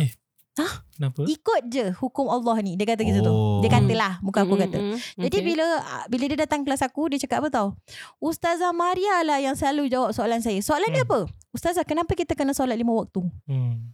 [0.64, 1.20] Kenapa?
[1.22, 3.60] ikut je hukum Allah ni dia kata gitu tu Oh.
[3.60, 4.96] dia katalah bukan aku kata Mm-mm.
[5.20, 5.44] jadi Okay.
[5.44, 5.64] bila
[6.08, 7.68] bila dia datang kelas aku dia cakap apa tau?
[8.16, 10.56] Ustazah Maria lah yang selalu jawab soalan saya.
[10.58, 11.12] Soalan dia Hmm.
[11.12, 11.18] apa?
[11.50, 13.20] Ustazah kenapa kita kena solat lima waktu?
[13.44, 13.92] Hmm.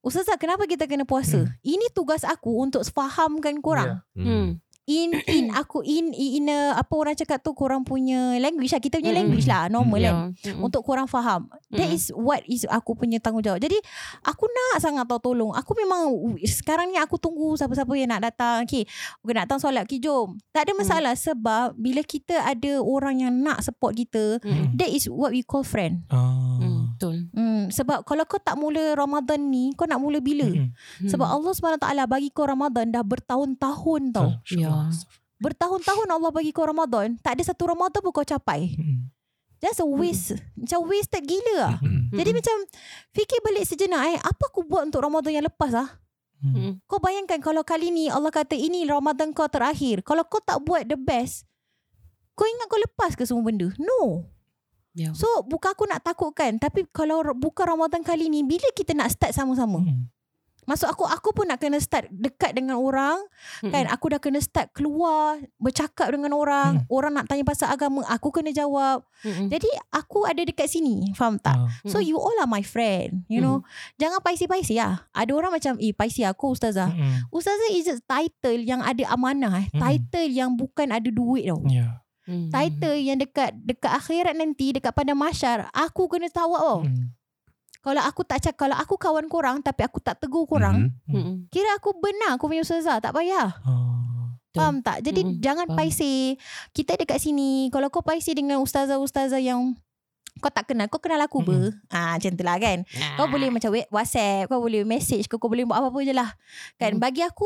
[0.00, 1.44] Ustazah kenapa kita kena puasa?
[1.44, 1.52] Hmm.
[1.62, 4.00] Ini tugas aku untuk fahamkan korang.
[4.12, 4.24] Hmm.
[4.24, 4.48] Mm.
[4.84, 8.78] In in aku in in a, apa orang cakap tu korang punya language lah.
[8.78, 9.20] Kita punya Hmm.
[9.20, 10.14] language lah normal kan.
[10.40, 10.52] Yeah.
[10.52, 10.62] Mm-mm.
[10.62, 11.94] Untuk korang faham That Mm.
[11.94, 13.78] is what is aku punya tanggungjawab Jadi
[14.22, 16.10] Aku nak sangat tau tolong Aku memang
[16.42, 18.82] Sekarang ni aku tunggu Siapa-siapa yang nak datang Okay
[19.20, 23.32] Okay nak datang solat Okay jom Tak ada masalah Sebab Bila kita ada orang yang
[23.36, 24.74] nak support kita Mm-mm.
[24.74, 26.58] That is what we call friend Ah.
[26.58, 30.74] Mm, Betul hmm, Sebab kalau kau tak mula Ramadan ni Kau nak mula bila Mm-mm.
[31.04, 31.34] Sebab Mm.
[31.36, 34.28] Allah SWT bagi kau Ramadan Dah bertahun-tahun tau
[34.70, 35.18] InsyaAllah.
[35.40, 38.76] Bertahun-tahun Allah bagi kau Ramadan Tak ada satu Ramadan pun kau capai.
[39.64, 41.74] That's a waste Macam wasted gila lah.
[42.12, 42.56] Jadi macam
[43.16, 45.88] Fikir balik sejenak eh Apa aku buat untuk Ramadan yang lepas ah?
[46.40, 46.80] Mm.
[46.88, 50.84] Kau bayangkan Kalau kali ni Allah kata Ini Ramadan kau terakhir Kalau kau tak buat
[50.88, 51.44] the best
[52.32, 53.72] Kau ingat kau lepas ke semua benda?
[53.80, 54.28] No
[54.90, 55.14] Yeah.
[55.14, 59.30] So bukan aku nak takutkan Tapi kalau bukan Ramadan kali ni Bila kita nak start
[59.30, 60.10] sama-sama Mm.
[60.70, 63.18] Maksud aku Aku pun nak kena start Dekat dengan orang
[63.58, 63.74] Mm-mm.
[63.74, 68.30] Kan aku dah kena start keluar Bercakap dengan orang Orang nak tanya pasal agama Aku
[68.30, 69.50] kena jawab Mm-mm.
[69.50, 71.58] Jadi aku ada dekat sini Faham tak?
[71.58, 71.66] Ah.
[71.90, 73.66] So you all are my friend You know
[73.98, 77.26] Jangan paisi-paisi lah Ada orang macam Eh paisi aku ustazah Mm-mm.
[77.34, 79.66] Ustazah is just title Yang ada amanah eh.
[79.74, 79.82] Mm-mm.
[79.82, 81.98] Title yang bukan ada duit tau Ya.
[82.30, 82.54] Mm.
[82.54, 87.10] Title yang dekat Dekat akhirat nanti Dekat pada masyar Aku kena tawak tau Mm.
[87.80, 91.10] Kalau aku tak cakap Kalau aku kawan korang Tapi aku tak tegur korang Hmm.
[91.10, 91.34] Mm-mm.
[91.48, 94.36] Kira aku benar Aku punya ustazah Tak payah Ah.
[94.42, 94.56] Betul.
[94.56, 94.98] Faham tak?
[95.00, 95.78] Jadi Mm-mm, jangan faham.
[95.78, 96.34] paisi
[96.70, 99.72] Kita dekat sini Kalau kau paisi dengan ustazah-ustazah yang
[100.38, 101.74] kau tak kenal, kau kenal aku ber.
[101.88, 102.86] Ah macam tu lah kan.
[103.14, 106.32] Kau boleh macam wa- WhatsApp, kau boleh message, kau, kau boleh buat apa-apa je lah.
[106.76, 107.02] Kan Hmm.
[107.02, 107.44] bagi aku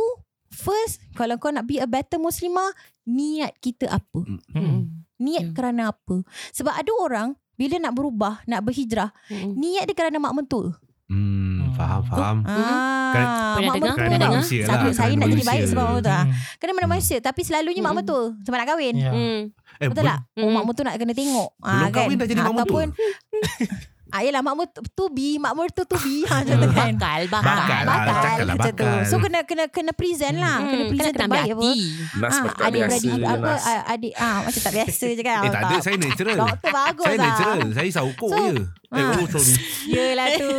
[0.48, 2.70] first kalau kau nak be a better muslimah,
[3.02, 4.20] niat kita apa?
[4.52, 5.02] Hmm.
[5.16, 5.54] Niat Hmm.
[5.54, 6.22] kerana apa?
[6.52, 9.54] Sebab ada orang bila nak berubah, nak berhijrah, Mm-mm.
[9.54, 10.74] niat dia kerana mak mentua.
[11.04, 12.36] Hmm, faham, faham.
[12.42, 13.92] Ah, Kan- Pernah mak dengar?
[13.92, 14.10] mentua lah.
[14.10, 14.30] dengar?
[14.34, 16.16] Manusia lah, saya kan nak jadi baik sebab mak mentua.
[16.16, 16.32] Hmm.
[16.56, 17.98] Kena mana manusia Tapi selalunya mak Mm-mm.
[18.00, 19.10] mentua Sebab nak kahwin Ya.
[19.12, 19.40] Mm.
[19.76, 20.18] Eh, Betul tak?
[20.34, 20.54] Oh Mm.
[20.54, 22.64] mak mentua nak kena tengok Belum ah, kahwin dah jadi mak mentua?
[22.64, 22.86] Ataupun
[24.14, 27.20] Ah, yelah mak mentua to be Mak mentua to be ha, Macam tu kan Bakal,
[27.27, 27.50] bakal.
[27.50, 28.87] Bakal lah, cakap lah macam tu.
[28.87, 29.03] bakal.
[29.05, 31.83] So kena kena kena present lah Hmm, Kena present kena terbaik apa hati.
[32.14, 33.64] Nas Ah, macam tak adik biasa beradik je, apa Nas.
[33.66, 36.37] ah, adik ah macam tak biasa je kan Eh tak ada, saya natural.
[36.38, 37.59] Doktor bagus Saya lah natural.
[37.72, 38.55] Saya saukuk So, je.
[38.88, 39.12] Eh, ah.
[39.12, 39.55] oh sorry.
[39.92, 40.50] Yelah tu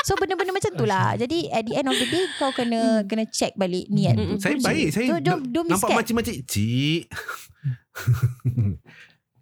[0.00, 3.24] So benda-benda macam tu lah Jadi at the end of the day Kau kena Kena
[3.26, 4.36] check balik niat Mm-mm.
[4.36, 4.88] Saya baik.
[4.88, 6.32] Saya So don't, don't nampak macam-macam.
[6.44, 7.02] Cik.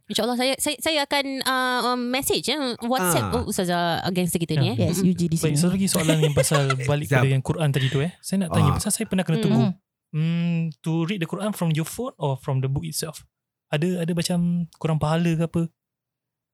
[0.03, 3.37] InsyaAllah saya saya saya akan uh, um, message ya WhatsApp Ah.
[3.38, 4.91] oh, Ustazah gangster kita ni eh.
[4.91, 7.87] Yes you di Baik, sini satu lagi soalan yang pasal balik pada yang Quran tadi
[7.87, 8.11] tu eh.
[8.19, 8.77] Saya nak tanya Ah.
[8.77, 9.45] pasal saya pernah kena Hmm.
[9.45, 9.62] tegur.
[9.62, 9.73] Mm.
[10.12, 13.25] Hmm, to read the Quran from your phone or from the book itself.
[13.69, 15.62] Ada ada macam kurang pahala ke apa?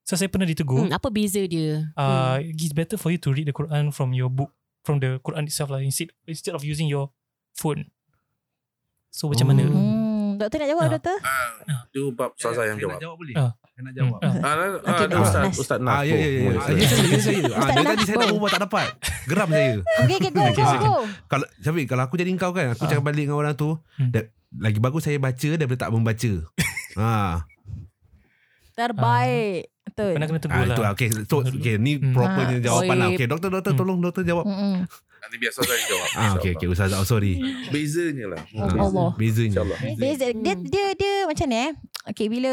[0.07, 0.87] So saya pernah ditegur.
[0.87, 1.91] Hmm, apa beza dia?
[1.93, 5.45] Uh, it's better for you to read the Quran from your book, from the Quran
[5.45, 7.11] itself lah instead instead of using your
[7.53, 7.91] phone.
[9.11, 9.51] So macam Oh.
[9.51, 9.65] mana?
[10.39, 10.91] Doktor nak jawab Ah.
[10.91, 11.17] doktor?
[11.85, 12.99] Itu bab Ustazah yang jawab.
[13.13, 13.35] boleh?
[13.35, 13.53] Ah.
[13.69, 14.19] Saya nak jawab.
[14.19, 14.33] jawab.
[14.33, 14.41] Hmm.
[14.41, 15.55] Ah, ah, Okey, ada Nas, Ustaz, Nas.
[15.57, 15.93] Ustaz Nas.
[15.93, 16.41] Ah, ya, ya, ya.
[16.41, 16.75] Boleh, boleh.
[16.75, 17.39] ya, saya, ya, saya.
[17.39, 18.31] Ah, Ustaz dari Nas, tadi saya nak boleh.
[18.33, 18.87] berbual tak dapat.
[19.25, 19.73] Geram saya.
[20.01, 20.95] Okay, okay, go, Okay, go, go.
[21.27, 24.11] Kalau Syafiq, kalau aku jadi kau kan, aku cakap balik dengan orang tu, Hmm.
[24.11, 26.33] that, lagi bagus saya baca daripada tak membaca.
[26.97, 27.43] ha.
[28.75, 29.75] Terbaik.
[29.89, 30.13] Betul.
[30.13, 30.69] Pernah kena tegur Ah, lah.
[30.71, 30.91] itu lah.
[30.93, 32.13] Okay, so, okay, ni Hmm.
[32.13, 32.63] propernya Ah.
[32.63, 33.09] jawapan lah.
[33.09, 33.15] Oi.
[33.17, 33.81] Okay, doktor, doktor, Hmm.
[33.81, 34.45] tolong doktor jawab.
[34.45, 34.85] Mm-mm.
[35.19, 36.09] Nanti biar Ustazah yang jawab.
[36.15, 37.37] Ah, okay, okay, Ustaz, oh, sorry.
[37.69, 38.43] Bezanya lah.
[38.55, 39.11] Ah, Allah.
[39.15, 39.61] Bezanya.
[39.61, 39.79] InsyaAllah.
[39.95, 40.65] Beza, dia, Hmm.
[40.65, 41.73] dia, dia macam ni eh.
[42.09, 42.53] Okay, bila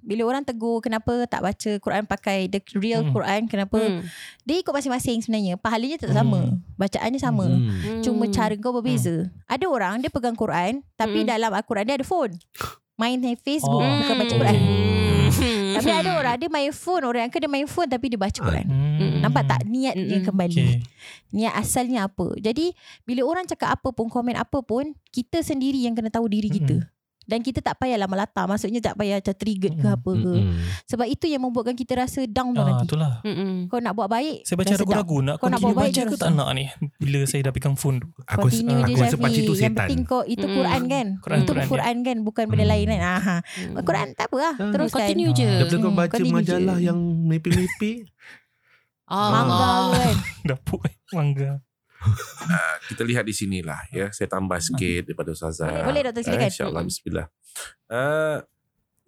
[0.00, 3.12] bila orang tegur kenapa tak baca Quran pakai the real Hmm.
[3.12, 4.00] Quran, kenapa Hmm.
[4.40, 5.58] dia ikut masing-masing sebenarnya.
[5.58, 6.56] Pahalanya tak sama.
[6.74, 7.44] Bacaannya sama.
[7.44, 7.68] Hmm.
[7.68, 8.00] Hmm.
[8.00, 9.28] Cuma cara kau berbeza.
[9.44, 11.28] Ada orang dia pegang Quran tapi Hmm.
[11.28, 12.32] dalam Al-Quran dia ada phone.
[12.94, 13.98] Main Facebook Oh.
[14.00, 14.40] bukan baca Hmm.
[14.40, 14.58] Quran.
[15.74, 15.82] Hmm.
[15.82, 18.66] Tapi ada orang dia main phone, orang yang dia main phone tapi dia baca Quran.
[18.70, 19.18] Hmm.
[19.26, 20.26] Nampak tak niat dia Mm-mm.
[20.30, 20.54] kembali.
[20.54, 20.78] Okay.
[21.34, 22.30] Niat asalnya apa.
[22.38, 22.70] Jadi
[23.02, 26.86] bila orang cakap apa pun, komen apa pun, kita sendiri yang kena tahu diri kita.
[27.24, 28.44] Dan kita tak payahlah melata.
[28.44, 29.96] Maksudnya tak payah macam triggered ke Mm-mm.
[29.96, 30.32] apa ke.
[30.34, 30.54] Hmm.
[30.86, 32.84] Sebab itu yang membuatkan kita rasa down Ah, nanti.
[32.86, 33.12] itulah.
[33.20, 33.64] Hmm.
[33.66, 36.16] Kau nak buat baik, Saya baca ragu-ragu nak Kau nak continue buat baik je ke
[36.16, 36.64] tak nak ni
[36.96, 38.08] bila saya dah pegang phone tu.
[38.24, 39.76] Aku, Continue aku rasa pakcik tu Yang setan.
[39.80, 40.54] penting kau itu Mm.
[40.54, 41.06] Quran kan.
[41.18, 42.72] Quran, itu Quran, Quran, kan bukan benda Hmm.
[42.72, 43.00] lain kan.
[43.02, 43.36] Aha.
[43.80, 44.54] Quran tak apa lah.
[44.54, 44.98] Hmm, Teruskan.
[45.02, 45.48] Continue je.
[45.48, 46.84] Daripada kau Hmm, baca continue majalah je.
[46.84, 47.96] yang mepek-mepek.
[49.04, 49.30] Ah.
[49.30, 50.14] Mangga kan.
[50.48, 51.50] Dapur eh, mangga.
[52.44, 54.12] Ah, kita lihat di sinilah ya.
[54.12, 55.64] Saya tambah sikit daripada Ustazah.
[55.64, 56.44] Boleh, boleh, doktor, silakan.
[56.44, 57.26] Eh, InsyaAllah bismillah.
[57.88, 58.38] Uh,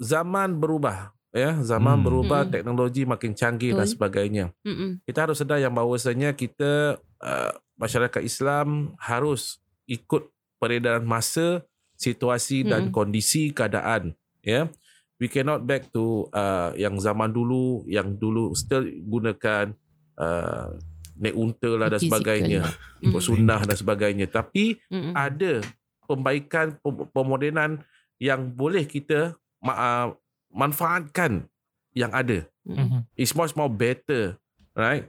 [0.01, 2.07] zaman berubah ya, zaman Hmm.
[2.09, 2.53] berubah, Hmm.
[2.53, 3.93] teknologi makin canggih dan Betul.
[3.93, 4.45] sebagainya.
[4.65, 5.05] Hmm.
[5.05, 11.61] Kita harus sedar yang bahawasanya kita uh, masyarakat Islam harus ikut peredaran masa,
[11.97, 14.69] situasi dan kondisi keadaan ya.
[15.17, 19.73] We cannot back to uh, yang zaman dulu yang dulu still gunakan
[20.21, 20.77] uh,
[21.17, 22.61] naik unta lah dan sebagainya,
[23.01, 24.29] ikut sunnah dan sebagainya.
[24.29, 25.13] Tapi Hmm.
[25.13, 25.65] ada
[26.05, 27.83] pembaikan pem- pemodenan
[28.17, 30.07] yang boleh kita ma- uh,
[30.53, 31.45] manfaatkan
[31.93, 32.45] yang ada.
[32.65, 32.77] Hmm.
[32.77, 33.01] Mhm.
[33.17, 34.37] It's much more better,
[34.73, 35.09] right?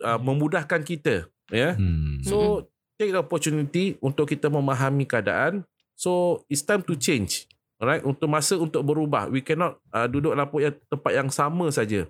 [0.00, 1.76] Uh, memudahkan kita, ya.
[1.76, 2.20] Hmm.
[2.24, 5.64] So take the opportunity untuk kita memahami keadaan.
[5.92, 7.46] So it's time to change,
[7.78, 8.00] right?
[8.00, 9.28] Untuk masa untuk berubah.
[9.28, 12.08] We cannot uh, duduk dalam yang tempat yang sama saja.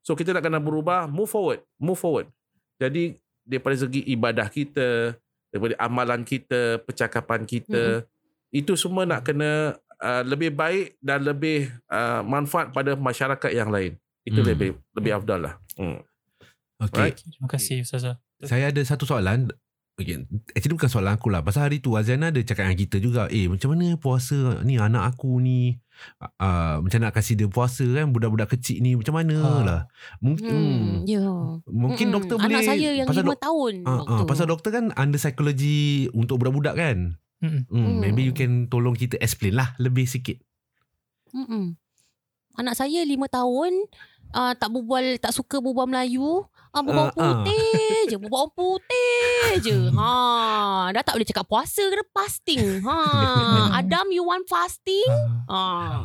[0.00, 2.26] So kita nak kena berubah, move forward, move forward.
[2.78, 5.18] Jadi daripada segi ibadah kita,
[5.50, 8.06] daripada amalan kita, percakapan kita,
[8.54, 13.98] itu semua nak kena uh, lebih baik dan lebih uh, manfaat pada masyarakat yang lain.
[14.24, 14.48] Itu Hmm.
[14.54, 15.54] lebih lebih afdal lah.
[15.74, 16.00] Hmm.
[16.78, 17.10] Okay.
[17.10, 17.16] Right.
[17.18, 18.22] Terima kasih Ustazah.
[18.38, 19.50] Saya ada satu soalan.
[19.98, 20.22] Okay.
[20.54, 21.42] Actually bukan soalan aku lah.
[21.42, 23.26] Pasal hari tu Azana ada cakap dengan kita juga.
[23.28, 25.74] Eh macam mana puasa ni anak aku ni.
[26.38, 28.06] Uh, macam nak kasih dia puasa kan.
[28.08, 28.94] Budak-budak kecil ni.
[28.94, 29.60] Macam mana Ah.
[29.60, 29.80] lah.
[30.18, 31.02] Mungkin, Hmm.
[31.02, 31.26] Ya.
[31.66, 32.14] mungkin Mm-mm.
[32.14, 32.46] doktor boleh.
[32.48, 34.24] Anak saya yang pasal lima dok- tahun Ah, ah, waktu.
[34.24, 35.80] pasal doktor kan under psychology
[36.12, 36.98] untuk budak-budak kan.
[37.38, 37.66] Mm-mm.
[37.66, 37.98] Hmm, Hmm.
[37.98, 40.38] Maybe you can tolong kita explain lah lebih sikit.
[41.30, 41.74] Mm-mm.
[42.54, 43.74] Anak saya lima tahun
[44.30, 47.20] uh, tak berbual tak suka berbual Melayu, uh, berbual Ah, ah.
[47.44, 49.76] putih je, berbual putih je.
[49.98, 50.10] Ha,
[50.92, 52.84] dah tak boleh cakap puasa kena fasting.
[52.84, 52.98] Ha,
[53.80, 55.08] Adam you want fasting?
[55.48, 56.04] Ah.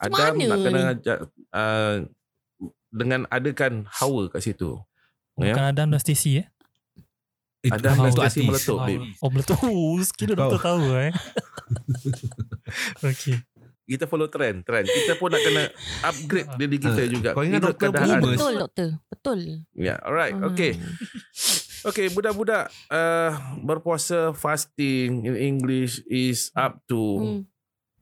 [0.00, 0.08] Ha.
[0.08, 0.90] Adam mana nak kena ni?
[0.96, 1.18] ajak
[1.52, 1.94] uh,
[2.90, 4.80] dengan adakan Hawa kat situ.
[5.36, 5.52] Ya.
[5.54, 6.46] Bukan Adam dan Stacy eh.
[7.60, 8.48] Itu Ada kan meletup untuk hati artis.
[8.48, 9.04] meletup, babe.
[9.20, 9.56] Oh meletup.
[9.60, 11.12] Oh, sekira doktor tahu eh.
[13.12, 13.36] okay.
[13.90, 14.86] Kita follow trend, trend.
[14.86, 15.66] Kita pun nak kena
[16.04, 17.28] upgrade diri kita Ah, juga.
[17.32, 18.22] kau ingat doktor keadaan.
[18.22, 18.38] boomers?
[18.38, 18.88] Betul doktor.
[19.10, 19.38] Betul.
[19.74, 20.30] Ya, alright.
[20.32, 20.46] Hmm.
[20.48, 20.78] Okay.
[21.82, 27.40] Okay, budak-budak uh, berpuasa fasting in English is up to Hmm.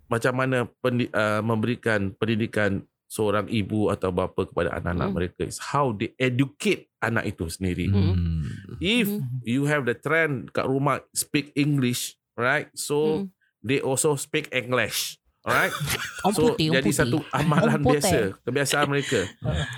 [0.07, 5.17] macam mana pendi- uh, memberikan pendidikan seorang ibu atau bapa kepada anak-anak Hmm.
[5.17, 7.87] mereka is how they educate anak itu sendiri.
[7.87, 8.45] Hmm.
[8.79, 9.41] If Hmm.
[9.43, 12.69] you have the trend kat rumah speak English, right?
[12.75, 13.33] So Hmm.
[13.61, 15.23] they also speak English.
[15.49, 15.73] Alright?
[16.29, 16.93] Orang so putih, jadi putih.
[16.95, 18.05] satu amalan putih.
[18.05, 19.21] biasa, kebiasaan mereka.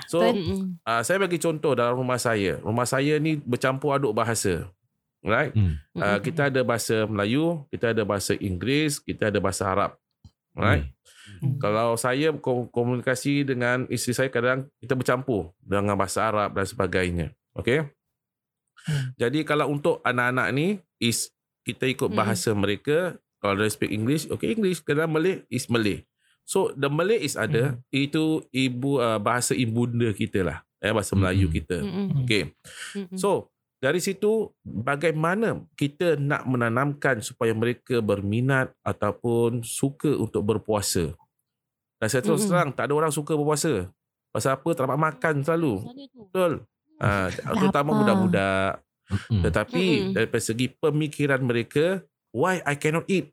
[0.05, 2.59] So uh, saya bagi contoh dalam rumah saya.
[2.59, 4.67] Rumah saya ni bercampur aduk bahasa.
[5.21, 5.53] Right?
[5.53, 5.77] Hmm.
[5.93, 9.95] Uh, kita ada bahasa Melayu, kita ada bahasa Inggeris, kita ada bahasa Arab.
[10.51, 10.91] Right?
[11.39, 11.57] Hmm.
[11.57, 17.27] Kalau saya ko- komunikasi dengan isteri saya kadang kita bercampur dengan bahasa Arab dan sebagainya.
[17.55, 17.87] Okay?
[18.81, 19.13] Hmm.
[19.15, 20.67] Jadi kalau untuk anak-anak ni
[20.99, 21.29] is
[21.63, 22.17] kita ikut Hmm.
[22.17, 23.21] bahasa mereka.
[23.41, 24.85] Kalau they speak English, okay English.
[24.85, 26.05] Kalau Malay is Malay.
[26.45, 27.75] So the Malay is ada.
[27.75, 27.81] Hmm.
[27.89, 30.59] Itu ibu uh, bahasa ibunda kita lah.
[30.81, 31.25] Eh, bahasa Hmm.
[31.25, 31.81] Melayu kita.
[31.81, 32.25] Mm-mm.
[32.25, 32.53] Okay.
[32.97, 33.17] Mm-mm.
[33.17, 33.49] So
[33.81, 41.17] dari situ bagaimana kita nak menanamkan supaya mereka berminat ataupun suka untuk berpuasa.
[42.01, 42.53] Dan saya terus Mm-mm.
[42.53, 43.89] terang tak ada orang suka berpuasa.
[44.33, 44.69] Pasal apa?
[44.77, 45.75] Tak dapat makan selalu.
[46.29, 46.53] Betul.
[47.01, 48.85] Ha, terutama budak-budak.
[49.27, 49.43] Hmm.
[49.43, 50.13] Tetapi Mm-mm.
[50.15, 53.31] dari segi pemikiran mereka, why I cannot eat?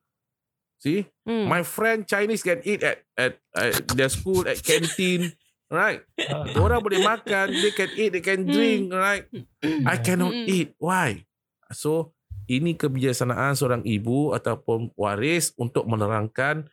[0.78, 1.10] See?
[1.26, 1.50] Mm.
[1.50, 5.34] My friend Chinese can eat at at, at their school at canteen,
[5.74, 6.06] right?
[6.54, 9.26] Orang boleh makan, they can eat, they can drink, right?
[9.64, 10.50] I cannot Mm-mm.
[10.50, 10.78] eat.
[10.78, 11.26] Why?
[11.74, 12.14] So,
[12.48, 16.70] ini kebijaksanaan seorang ibu ataupun waris untuk menerangkan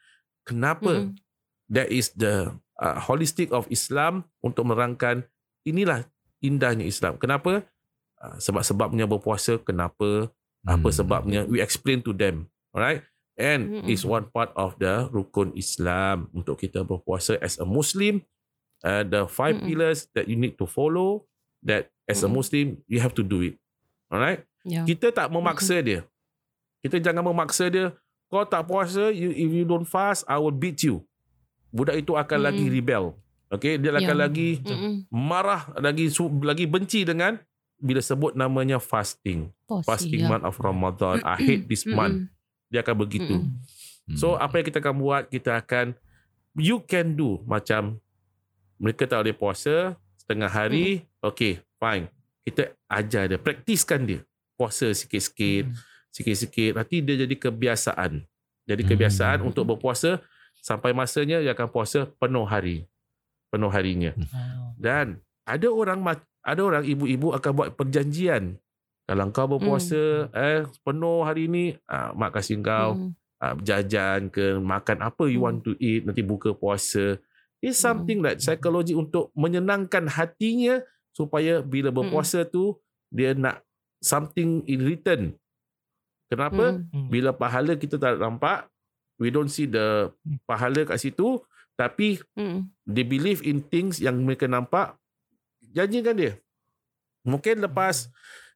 [0.47, 1.19] kenapa Mm-mm.
[1.73, 5.27] that is the uh, holistic of Islam untuk menerangkan
[5.67, 6.07] inilah
[6.45, 7.17] indahnya Islam.
[7.19, 7.67] Kenapa?
[8.21, 10.31] Uh, sebab-sebabnya berpuasa, kenapa?
[10.65, 10.97] Apa Hmm.
[10.97, 11.41] sebabnya?
[11.45, 12.49] We explain to them.
[12.71, 13.05] Alright?
[13.35, 13.91] And Mm-mm.
[13.91, 18.23] is one part of the rukun Islam untuk kita berpuasa as a Muslim.
[18.81, 19.67] Uh, the five Mm-mm.
[19.67, 21.25] pillars that you need to follow
[21.61, 22.37] that as a Mm-mm.
[22.37, 23.57] Muslim you have to do it.
[24.07, 24.45] Alright?
[24.63, 24.85] Ya.
[24.85, 26.07] Kita tak memaksa dia.
[26.81, 27.93] Kita jangan memaksa dia.
[28.29, 31.05] Kau tak puasa, you, if you don't fast, I will beat you.
[31.69, 32.49] Budak itu akan Mm-mm.
[32.49, 33.05] lagi rebel.
[33.47, 34.23] Okay, dia akan Ya.
[34.27, 35.07] lagi Mm-mm.
[35.09, 37.39] marah, lagi su- lagi benci dengan
[37.85, 39.53] bila sebut namanya fasting.
[39.69, 41.21] Puasa, Fasting month of Ramadan.
[41.21, 42.33] I hate this month.
[42.73, 43.45] Dia akan begitu.
[43.45, 44.17] Hmm.
[44.17, 45.93] So apa yang kita akan buat, kita akan
[46.57, 48.01] you can do macam
[48.81, 52.09] mereka tak boleh puasa setengah hari, okay, fine.
[52.41, 54.21] Kita ajar dia, praktiskan dia.
[54.57, 55.69] Puasa sikit-sikit,
[56.09, 56.81] sikit-sikit.
[56.81, 58.25] Nanti dia jadi kebiasaan.
[58.65, 58.91] Jadi Hmm.
[58.97, 60.25] kebiasaan untuk berpuasa
[60.65, 62.89] sampai masanya dia akan puasa penuh hari.
[63.53, 64.17] Penuh harinya.
[64.81, 66.01] Dan ada orang
[66.45, 68.61] ada orang ibu-ibu akan buat perjanjian.
[69.05, 73.11] Kalau kau berpuasa eh penuh hari ni, ah, mak kasih kau Mm.
[73.41, 75.47] uh, jajan ke makan apa you Hmm.
[75.53, 77.21] want to eat nanti buka puasa
[77.61, 78.01] it's Hmm.
[78.01, 80.81] something like psikologi untuk menyenangkan hatinya
[81.13, 82.01] supaya bila Hmm.
[82.01, 82.81] berpuasa tu
[83.13, 83.61] dia nak
[84.01, 85.37] something in return
[86.33, 87.09] kenapa Mm.
[87.13, 88.69] bila pahala kita tak nampak
[89.21, 90.09] we don't see the
[90.49, 91.45] pahala kat situ
[91.77, 92.73] tapi Mm.
[92.89, 94.97] they believe in things yang mereka nampak
[95.75, 96.33] janjikan dia
[97.23, 98.09] mungkin lepas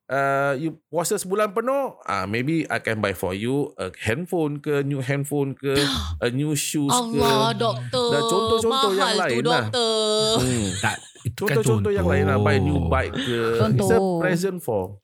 [0.07, 4.81] uh, you puasa sebulan penuh ah maybe I can buy for you a handphone ke
[4.83, 5.75] new handphone ke
[6.21, 9.65] a new shoes Allah ke doktor Dan contoh-contoh yang Mahal lain tu lah.
[9.67, 10.67] doktor hmm.
[10.85, 14.19] tak itu kan contoh-contoh yang lain lah buy new bike ke it's a Contoh.
[14.19, 15.01] present for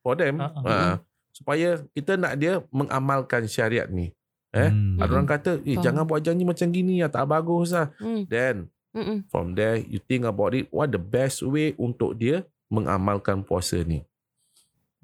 [0.00, 0.62] for them Ah, ah.
[0.62, 0.94] uh,
[1.30, 4.10] supaya kita nak dia mengamalkan syariat ni
[4.50, 4.96] eh Hmm.
[4.96, 5.84] ada orang kata eh Faham.
[5.84, 8.22] jangan buat janji macam gini ya tak bagus lah Mm.
[8.26, 8.56] then
[8.96, 9.28] Mm-mm.
[9.28, 14.00] From there, you think about it, what the best way untuk dia mengamalkan puasa ni.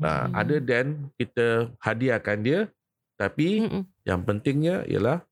[0.00, 0.34] Nah, Hmm.
[0.34, 0.86] other than
[1.20, 2.60] kita hadiahkan dia,
[3.20, 3.84] tapi Mm-mm.
[4.08, 5.22] yang pentingnya ialah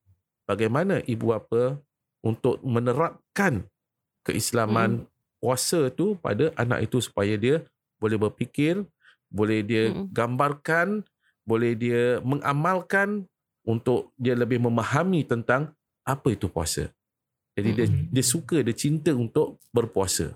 [0.45, 1.81] bagaimana ibu bapa
[2.21, 3.65] untuk menerapkan
[4.23, 5.09] keislaman
[5.41, 7.65] puasa tu pada anak itu supaya dia
[7.97, 8.85] boleh berfikir,
[9.33, 10.13] boleh dia Mm-mm.
[10.13, 11.03] gambarkan,
[11.49, 13.25] boleh dia mengamalkan
[13.65, 15.73] untuk dia lebih memahami tentang
[16.05, 16.93] apa itu puasa.
[17.61, 18.09] Jadi dia Mm-mm.
[18.09, 20.33] dia suka, dia cinta untuk berpuasa.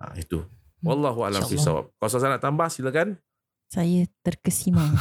[0.00, 0.42] Ha, itu.
[0.80, 1.90] Wallahu a'lam bishawab.
[1.98, 3.18] Kalau Ustaz nak tambah silakan.
[3.68, 4.80] Saya terkesima.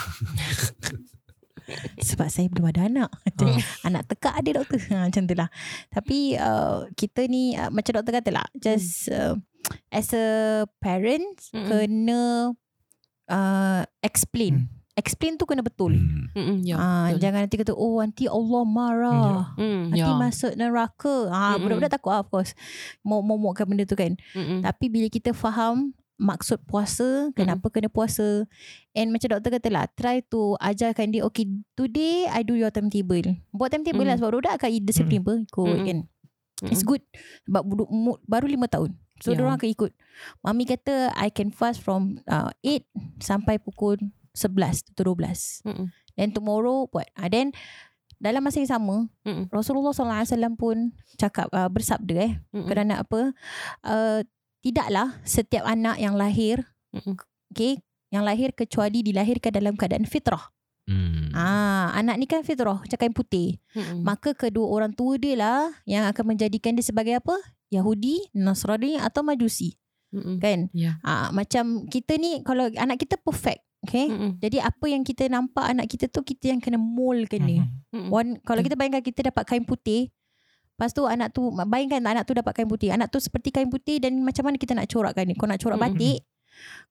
[2.08, 3.12] Sebab saya belum ada anak.
[3.44, 3.60] Ah.
[3.88, 4.80] anak tekak ada doktor.
[4.92, 5.50] Ha, macam tu lah.
[5.92, 8.48] Tapi uh, kita ni uh, macam doktor kata lah.
[8.58, 9.36] Just uh,
[9.92, 11.68] as a parent Mm-mm.
[11.68, 12.22] kena
[13.30, 14.72] uh, explain.
[14.98, 15.94] Explain tu kena betul.
[15.94, 16.26] Hmm.
[16.34, 16.58] Mm-mm.
[16.62, 17.22] Ya, Ah, betul.
[17.22, 19.54] jangan nanti kata oh nanti Allah marah.
[19.54, 20.18] Mm, Nanti ya.
[20.18, 21.16] masuk neraka.
[21.28, 21.62] Ah, Mm-mm.
[21.64, 22.58] budak-budak takut lah, of course.
[23.02, 24.18] Mau mau kan benda tu kan.
[24.34, 24.60] Mm-mm.
[24.60, 28.50] Tapi bila kita faham maksud puasa, kenapa kena puasa.
[28.92, 33.38] And macam doktor kata lah, try to ajarkan dia, okay, today I do your timetable.
[33.54, 34.10] Buat timetable Mm.
[34.10, 35.86] lah sebab budak akan disiplin apa, ikut Mm.
[35.86, 36.00] kan.
[36.58, 36.72] Mm-mm.
[36.74, 37.06] It's good.
[37.46, 37.88] Sebab budak
[38.26, 38.98] baru lima tahun.
[39.18, 39.38] So, Ya.
[39.38, 39.46] yeah.
[39.46, 39.92] orang akan ikut.
[40.42, 42.82] Mami kata, I can fast from uh, 8
[43.20, 44.02] sampai pukul
[44.38, 45.66] 11 atau 12.
[45.66, 45.88] Mm-mm.
[46.14, 47.10] Then tomorrow buat.
[47.18, 47.50] Uh, then
[48.22, 49.50] dalam masa yang sama, Mm-mm.
[49.50, 52.70] Rasulullah SAW pun cakap uh, bersabda eh Mm-mm.
[52.70, 53.34] kerana apa?
[53.82, 54.22] Uh,
[54.62, 57.18] tidaklah setiap anak yang lahir Mm-mm.
[57.54, 57.82] okay,
[58.14, 60.54] yang lahir kecuali dilahirkan dalam keadaan fitrah.
[60.88, 61.36] Hmm.
[61.36, 63.60] Ah, anak ni kan fitrah, macam kain putih.
[63.76, 64.08] Mm-mm.
[64.08, 67.36] Maka kedua orang tua dia lah yang akan menjadikan dia sebagai apa?
[67.68, 69.76] Yahudi, Nasrani atau Majusi,
[70.16, 70.40] Mm-mm.
[70.40, 70.72] kan?
[70.72, 70.96] Ya.
[71.04, 74.06] Ah, macam kita ni kalau anak kita perfect, okay?
[74.12, 74.32] Mm-mm.
[74.44, 77.64] Jadi apa yang kita nampak anak kita tu kita yang kena moldkan dia.
[77.64, 77.72] Mhm.
[77.96, 78.10] Mm-mm.
[78.12, 78.68] One, kalau Betul.
[78.72, 80.12] kita bayangkan kita dapat kain putih,
[80.76, 82.94] lepas tu anak tu bayangkan anak tu dapat kain putih.
[82.94, 85.34] Anak tu seperti kain putih dan macam mana kita nak corakkan ni?
[85.34, 85.96] Kau nak corak Mm-mm.
[85.96, 86.20] batik,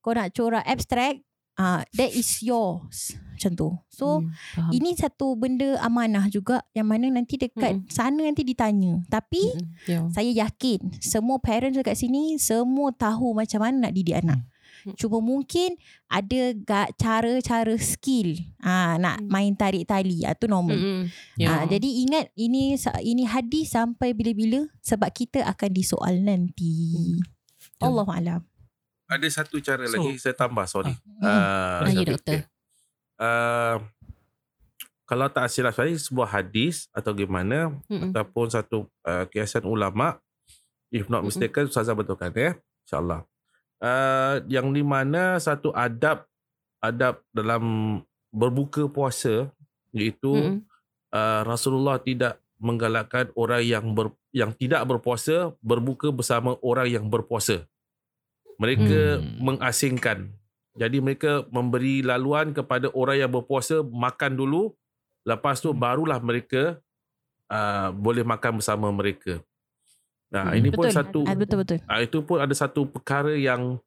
[0.02, 1.22] kau nak corak abstract,
[1.56, 3.16] ah uh, that is yours.
[3.36, 3.68] Macam tu.
[3.92, 4.24] So
[4.56, 4.72] faham.
[4.72, 7.92] ini satu benda amanah juga yang mana nanti dekat Mm-mm.
[7.92, 9.04] sana nanti ditanya.
[9.12, 9.88] Tapi Mm-mm.
[9.88, 10.00] Ya.
[10.08, 14.40] saya yakin semua parents dekat sini semua tahu macam mana nak didik anak.
[14.86, 14.94] Hmm.
[14.94, 15.74] Cuma mungkin
[16.06, 19.26] ada ga- cara-cara skill ah nak Hmm.
[19.26, 20.78] main tarik tali ah tu normal.
[20.78, 21.02] Mm-mm.
[21.42, 21.74] Ah, Ya.
[21.74, 27.18] jadi ingat ini sa- ini hadis sampai bila-bila sebab kita akan disoal nanti.
[27.18, 27.18] Hmm.
[27.82, 28.40] Allah alam.
[29.06, 30.94] Ada satu cara So- lagi saya tambah sorry.
[30.94, 31.18] Hmm.
[31.18, 32.38] Uh, Ah, ya, doktor.
[33.16, 33.76] Uh,
[35.02, 38.10] kalau tak silap saya sebuah hadis atau gimana Mm-mm.
[38.10, 40.18] ataupun satu uh, kiasan ulama
[40.90, 41.30] if not Mm-mm.
[41.32, 43.22] mistaken ustazah betulkan ya insyaallah
[43.82, 46.24] uh, yang di mana satu adab
[46.80, 47.98] adab dalam
[48.30, 49.48] berbuka puasa
[49.96, 50.56] iaitu Mm-mm.
[51.12, 57.64] uh, Rasulullah tidak menggalakkan orang yang ber, yang tidak berpuasa berbuka bersama orang yang berpuasa
[58.56, 59.36] mereka Hmm.
[59.40, 60.32] mengasingkan
[60.76, 64.72] jadi mereka memberi laluan kepada orang yang berpuasa makan dulu
[65.24, 66.80] lepas tu barulah mereka
[67.52, 69.40] uh, boleh makan bersama mereka
[70.26, 70.58] nah Hmm.
[70.58, 70.96] ini pun Betul.
[70.96, 71.78] satu Ah, betul betul.
[71.86, 73.78] Ah itu pun ada satu perkara yang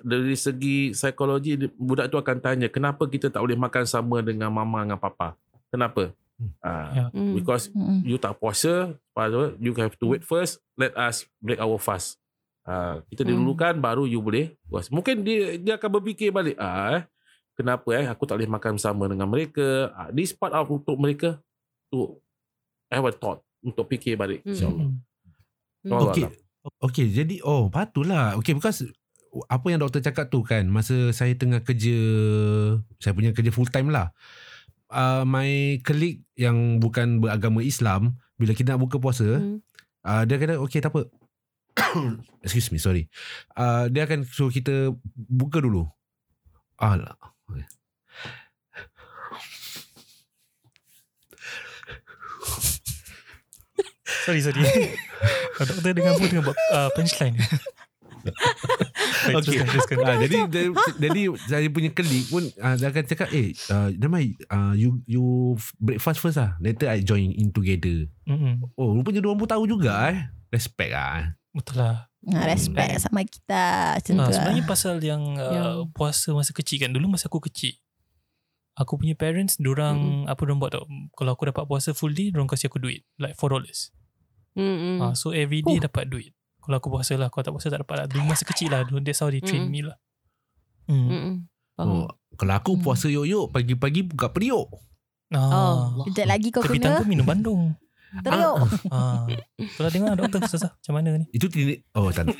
[0.00, 4.80] dari segi psikologi budak tu akan tanya kenapa kita tak boleh makan sama dengan mama
[4.80, 5.36] dengan papa.
[5.68, 6.08] Kenapa?
[6.58, 7.04] Ah Ya.
[7.12, 7.36] Mm.
[7.36, 8.00] because Mm-mm.
[8.02, 8.96] you tak puasa,
[9.60, 12.16] you have to wait first, let us break our fast.
[12.64, 13.36] Ah kita Hmm.
[13.36, 14.88] didulukan baru you boleh puas.
[14.88, 17.02] Mungkin dia dia akan berfikir balik, ah eh,
[17.52, 19.92] kenapa eh aku tak boleh makan bersama dengan mereka?
[19.92, 21.36] Ah, this part of untuk mereka
[21.92, 22.16] to
[22.88, 24.50] have a thought untuk fikir balik Hmm.
[24.50, 24.88] insyaallah.
[24.88, 24.98] Hmm.
[25.88, 26.24] Allah Okey.
[26.24, 26.34] alam.
[26.80, 28.40] Okey, jadi oh patutlah.
[28.40, 28.84] Okey, because
[29.50, 31.96] apa yang doktor cakap tu kan, masa saya tengah kerja,
[33.02, 34.14] saya punya kerja full time lah.
[34.88, 39.58] Uh, my colleague yang bukan beragama Islam, bila kita nak buka puasa, Mm.
[40.06, 41.02] uh, dia kata, okey tak apa.
[42.46, 43.10] Excuse me, sorry.
[43.58, 45.84] Uh, dia akan suruh kita buka dulu.
[46.78, 47.18] Alah.
[54.22, 54.62] Sorry sorry
[55.54, 57.34] Ah, Doktor dengan pun buat uh, punchline
[59.24, 59.56] Baik, Okey.
[59.56, 59.96] teruskan, teruskan.
[60.02, 60.64] Ah, jadi dia,
[60.98, 65.24] jadi saya punya colleague pun uh, dia akan cakap, eh, uh, Damai, uh, you you
[65.76, 66.56] breakfast first lah.
[66.58, 68.08] Later I join in together.
[68.24, 68.64] Mm-mm.
[68.74, 70.28] Oh, rupanya diorang pun tahu juga eh.
[70.50, 71.36] Respect lah.
[71.50, 73.62] Betul lah Ah, respect sama kita
[73.94, 74.32] macam Ah, tu.
[74.34, 74.70] sebenarnya lah.
[74.70, 76.90] pasal yang uh, Yang- puasa masa kecil kan.
[76.90, 77.76] Dulu masa aku kecil.
[78.74, 80.84] Aku punya parents, dorang, apa dorang buat tau.
[81.12, 83.04] Kalau aku dapat puasa full day, dorang kasih aku duit.
[83.16, 83.68] Like $4.
[84.54, 84.96] Mm-mm.
[85.00, 86.30] Ah, so every day dapat duit.
[86.58, 87.28] Kalau aku puasa lah.
[87.28, 88.06] Kalau tak puasa tak dapat lah.
[88.06, 88.82] Dulu masa kecil lah.
[88.86, 89.74] That's how they train Mm-mm.
[89.74, 89.96] me lah.
[90.86, 91.46] Faham.
[91.76, 92.82] Oh, kalau aku Hmm.
[92.82, 94.70] puasa yuk-yuk, pagi-pagi buka periuk.
[95.28, 95.90] Ah.
[95.90, 96.04] Allah.
[96.06, 97.74] Kejap lagi kau kena tangga minum bandung.
[98.14, 98.56] teriuk.
[98.88, 99.26] ah.
[99.74, 101.26] Kalau dengar doktor Ustazah macam mana ni?
[101.28, 102.30] Itu tidak, oh tak.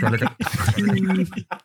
[0.00, 0.32] Salah tak.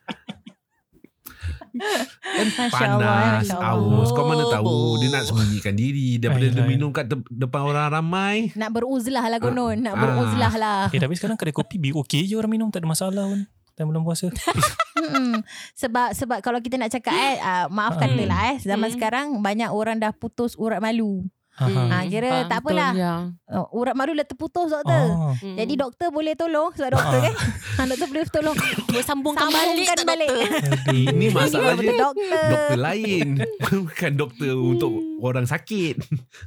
[2.70, 3.72] Panas, Allah.
[3.72, 4.10] aus.
[4.10, 4.94] Kau mana tahu Oh.
[4.96, 8.52] dia nak sembunyikan diri daripada dia minum kat de- depan orang ramai.
[8.52, 9.76] Nak beruzlah lah konon.
[9.78, 9.98] Nak Ah.
[9.98, 10.82] beruzlah lah.
[10.88, 13.44] Eh tapi sekarang kedai kopi bi okey je orang minum tak ada masalah pun.
[13.72, 14.28] Time bulan puasa.
[14.94, 15.40] Mm-mm.
[15.80, 18.02] Sebab sebab kalau kita nak cakap eh uh, maaf Hmm.
[18.06, 18.94] katalah eh zaman Hmm.
[18.94, 21.24] sekarang banyak orang dah putus urat malu.
[21.60, 21.68] Ha.
[21.92, 22.92] Ah, kira tak betul, apalah.
[22.92, 23.12] Ya.
[23.44, 25.04] Uh, urat malu dah terputus doktor.
[25.04, 25.36] Ah.
[25.36, 25.56] Mm.
[25.60, 27.24] Jadi doktor boleh tolong sebab doktor Ah.
[27.28, 27.34] kan.
[27.76, 28.56] Ha, doktor boleh tolong.
[28.86, 30.28] Boleh sambungkan balik Sambungkan tak balik.
[30.28, 30.92] doktor?
[30.92, 31.92] Ini masalah dia.
[31.94, 32.44] doktor.
[32.48, 33.28] Doktor lain.
[33.84, 35.96] Bukan doktor untuk orang sakit.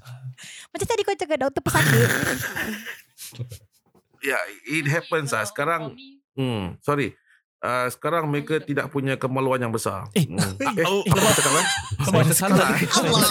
[0.73, 2.09] Macam tadi kau cakap doktor pesakit.
[4.19, 5.43] Ya, it happens lah.
[5.43, 5.93] Sekarang,
[6.33, 7.13] hmm, sorry.
[7.63, 10.11] Uh, sekarang mereka tidak punya kemaluan yang besar.
[10.11, 10.27] Eh.
[10.27, 10.35] Hmm.
[10.79, 10.99] eh, Oh.
[11.07, 11.65] apa aku cakap kan?
[12.03, 12.67] Saya salah.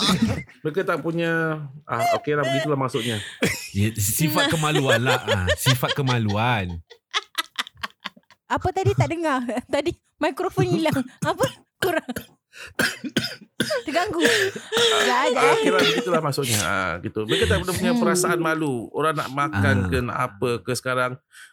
[0.65, 3.21] Mereka tak punya, ah, okey lah, begitulah maksudnya.
[3.77, 5.21] Ya, Sifat kemaluan lah.
[5.29, 6.81] Ah, Sifat kemaluan.
[8.49, 9.45] Apa tadi tak dengar?
[9.69, 11.03] Tadi Mikrofon hilang.
[11.21, 11.45] Apa?
[11.77, 12.09] Kurang.
[13.85, 14.21] Terganggu.
[14.21, 15.39] Tak ada.
[15.41, 16.59] Ah, kira begitulah maksudnya.
[16.61, 17.25] Ah, gitu.
[17.25, 18.03] Mereka tak pernah punya Hmm.
[18.03, 18.91] perasaan malu.
[18.91, 19.89] Orang nak makan Ah.
[19.89, 21.13] ke nak apa ke sekarang.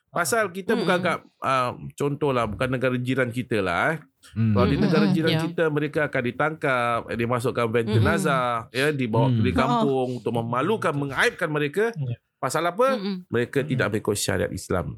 [0.09, 0.81] Pasal kita Hmm.
[0.81, 3.97] bukan kat uh, contohlah bukan negara jiran kita lah eh.
[4.33, 4.51] Hmm.
[4.51, 5.41] Kalau di Mm-mm, negara jiran ya.
[5.41, 7.95] kita mereka akan ditangkap, eh, dimasukkan van Mm-mm.
[7.95, 9.39] jenazah, ya dibawa Hmm.
[9.39, 11.93] di kampung untuk memalukan, mengaibkan mereka.
[11.93, 12.17] Ya.
[12.35, 12.97] Pasal apa?
[12.97, 13.29] Mm-mm.
[13.29, 14.97] Mereka tidak mengikut syariat Islam.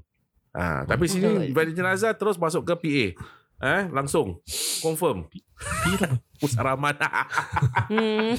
[0.52, 3.08] Ha, tapi sini van jenazah terus masuk ke PA.
[3.62, 4.41] Eh, langsung
[4.82, 5.30] confirm
[5.86, 6.18] Pira apa?
[6.36, 7.05] pusara mana.
[7.86, 8.34] Hmm.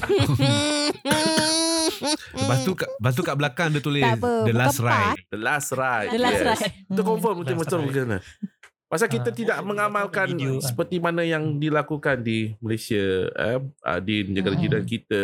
[2.35, 4.91] Lepas tu kat, lepas tu kat belakang dia tulis apa, The last part.
[5.15, 5.21] ride.
[5.31, 6.09] The last ride.
[6.11, 6.47] The last yes.
[6.59, 6.75] ride.
[6.85, 8.17] Itu confirm betul betul macam mana.
[8.85, 10.61] Pasal kita Ah, tidak mengamalkan video, ah.
[10.61, 13.57] seperti mana yang dilakukan di Malaysia, eh,
[14.03, 14.61] di negara Hmm.
[14.61, 15.21] jiran kita.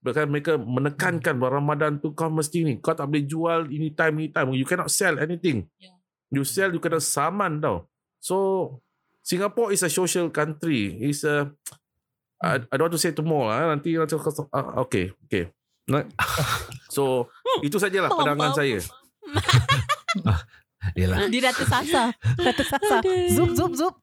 [0.00, 2.74] Bahkan mereka menekankan bahawa Ramadan tu kau mesti ni.
[2.78, 4.52] Kau tak boleh jual anytime, anytime.
[4.52, 5.66] You cannot sell anything.
[5.76, 5.96] Yeah.
[6.30, 7.88] You sell, you kena saman tau.
[8.20, 8.36] So,
[9.24, 11.00] Singapore is a social country.
[11.00, 11.48] It's a...
[12.44, 13.72] I, I don't want to say too more lah.
[13.72, 15.48] Nanti nanti uh, okay, okay.
[15.88, 16.04] Nah,
[16.94, 17.32] so
[17.64, 18.84] itu sajalah pandangan saya.
[20.92, 21.32] Yalah.
[21.32, 22.08] Dia dah tersasar.
[22.36, 23.00] Dah tersasar.
[23.00, 23.32] Aduh.
[23.32, 23.94] Zoom, zoom, zoom.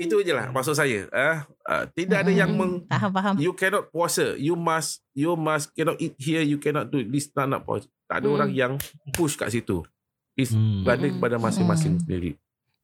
[0.00, 1.04] Itu je lah maksud saya.
[1.04, 1.36] Eh,
[1.68, 3.34] uh, tidak ada yang meng, Faham, faham.
[3.36, 4.32] you cannot puasa.
[4.40, 6.40] You must you must cannot eat here.
[6.40, 7.28] You cannot do this.
[7.28, 7.84] Tak nak puasa.
[8.08, 8.36] Tak ada Hmm.
[8.40, 8.72] orang yang
[9.12, 9.84] push kat situ.
[10.32, 10.80] It's Hmm.
[10.88, 12.00] berada kepada masing-masing Mm.
[12.00, 12.30] sendiri.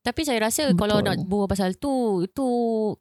[0.05, 0.85] Tapi saya rasa Betul.
[0.85, 2.47] kalau nak berbual pasal tu, itu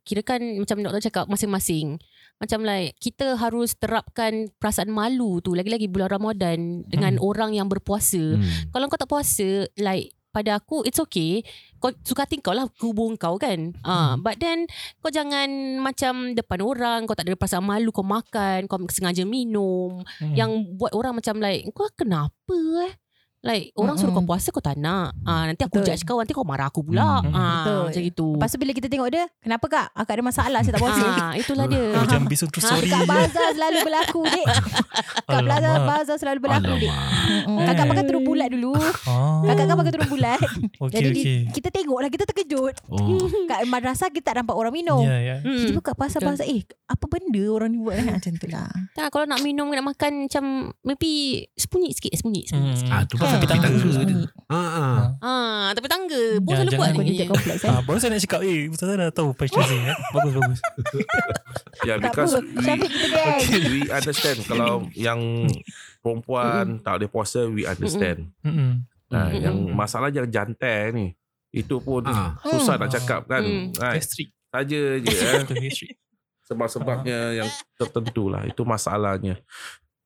[0.01, 1.99] kirakan macam doktor cakap masing-masing.
[2.39, 7.23] Macam like kita harus terapkan perasaan malu tu lagi-lagi bulan Ramadan dengan Hmm.
[7.23, 8.39] orang yang berpuasa.
[8.39, 8.71] Hmm.
[8.71, 11.45] Kalau kau tak puasa, like pada aku it's okay.
[11.77, 13.75] Kau suka hati kau lah hubung kau kan.
[13.83, 14.23] Ah, Hmm.
[14.23, 14.65] but then
[14.97, 15.45] kau jangan
[15.77, 20.33] macam depan orang, kau tak ada perasaan malu kau makan, kau sengaja minum Hmm.
[20.33, 22.55] yang buat orang macam like kau kenapa
[22.87, 22.95] eh?
[23.43, 25.11] Like orang suruh kau puasa kau tak nak.
[25.21, 25.91] Ah nanti aku Betul.
[25.91, 27.19] judge kau nanti kau marah aku pula.
[27.19, 27.35] Mm.
[27.35, 27.81] Ah Betul.
[27.83, 28.27] macam gitu.
[28.33, 29.87] Lepas tu bila kita tengok dia, kenapa kak?
[29.91, 31.03] Akak ada masalah, saya tak puasa.
[31.11, 31.83] Ah itulah dia.
[31.91, 33.05] Macam bisu true Ah, story Kat je.
[33.05, 34.45] bazar selalu berlaku, dek.
[35.33, 35.87] Kat bazar, Alamak.
[35.91, 36.87] bazar selalu berlaku, dek.
[36.87, 37.43] Alamak.
[37.43, 38.71] Mm, Kakak pakai turun bulat dulu.
[39.03, 39.41] Ah.
[39.43, 40.39] Kakak kan pakai turun bulat.
[40.83, 41.23] Okey, Jadi okey.
[41.43, 42.73] di, kita tengok lah, kita terkejut.
[42.87, 43.27] Oh.
[43.51, 45.03] Kat madrasah kita tak nampak orang minum.
[45.03, 45.35] Ya, ya.
[45.37, 45.59] Hmm.
[45.59, 48.07] Kita buka pasal-pasal, eh apa benda orang ni buat eh?
[48.07, 48.71] Macam tu lah.
[48.93, 50.43] Tak, kalau nak minum nak makan macam
[50.79, 51.11] maybe
[51.53, 52.41] sembunyi sikit, sembunyi.
[52.47, 52.71] Hmm.
[52.71, 52.87] sikit.
[52.87, 53.89] Ah tu pasal Tapi tangga je.
[54.45, 54.95] Ah ah.
[55.19, 56.21] Ah, tapi tangga.
[56.37, 57.15] Bos Ya, selalu buat ni.
[57.17, 57.29] eh.
[57.65, 59.97] Ah, baru saya nak cakap Eh Ustazah dah tahu Passion ni eh.
[60.13, 60.59] Bagus bagus
[61.87, 62.69] Yeah, Tak because we,
[63.73, 65.19] we understand kalau yang
[65.99, 68.31] perempuan tak boleh puasa, we understand.
[68.39, 69.33] Ah, Mm-mm.
[69.35, 71.05] yang masalah yang jantai ni,
[71.49, 72.35] itu pun Ah.
[72.41, 73.41] susah nak cakap kan.
[73.41, 73.71] Hmm.
[73.71, 73.95] Kan?
[73.95, 75.41] Gastric Saja je eh.
[76.43, 78.43] Sebab-sebabnya yang tertentu lah.
[78.43, 79.39] Itu masalahnya.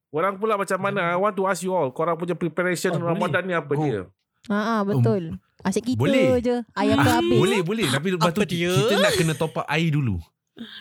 [0.08, 1.12] Korang pula macam mana?
[1.12, 1.92] I want to ask you all.
[1.92, 3.10] Korang punya preparation Oh, boleh.
[3.12, 3.82] Ramadan ni apa Oh.
[3.82, 4.02] dia?
[4.48, 5.36] Ha ah, betul.
[5.60, 6.40] Asyik kita Boleh.
[6.40, 6.56] je.
[6.72, 7.36] Ayam tu Ah, habis.
[7.36, 8.72] boleh boleh tapi lepas tu dia?
[8.72, 10.16] kita nak kena top up air dulu.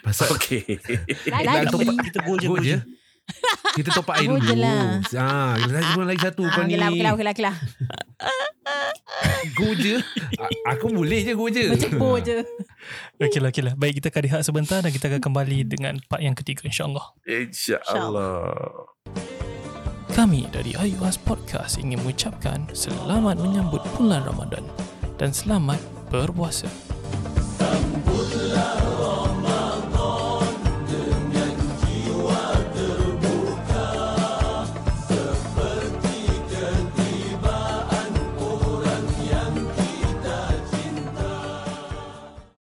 [0.00, 0.78] Pasal Okay.
[1.32, 1.66] Lagi.
[2.06, 2.78] Kita go je go go je.
[3.72, 4.40] Kita top up air dulu.
[4.56, 5.02] lah.
[5.14, 6.72] Ah, kita lagi satu Ah, kau ni.
[6.72, 7.54] okey lah, okey lah, okey lah, okey lah.
[9.52, 9.96] Go je.
[10.66, 11.64] Aku boleh je go je.
[11.68, 12.42] Macam bo je.
[13.22, 13.74] Okey lah, okey lah.
[13.74, 17.14] Baik, kita akan rehat sebentar dan kita akan kembali dengan part yang ketiga insyaAllah.
[17.24, 18.52] InsyaAllah.
[20.08, 24.64] Kami dari IUS Podcast ingin mengucapkan selamat menyambut bulan Ramadan
[25.16, 26.68] dan selamat berpuasa.
[27.56, 28.76] Sambutlah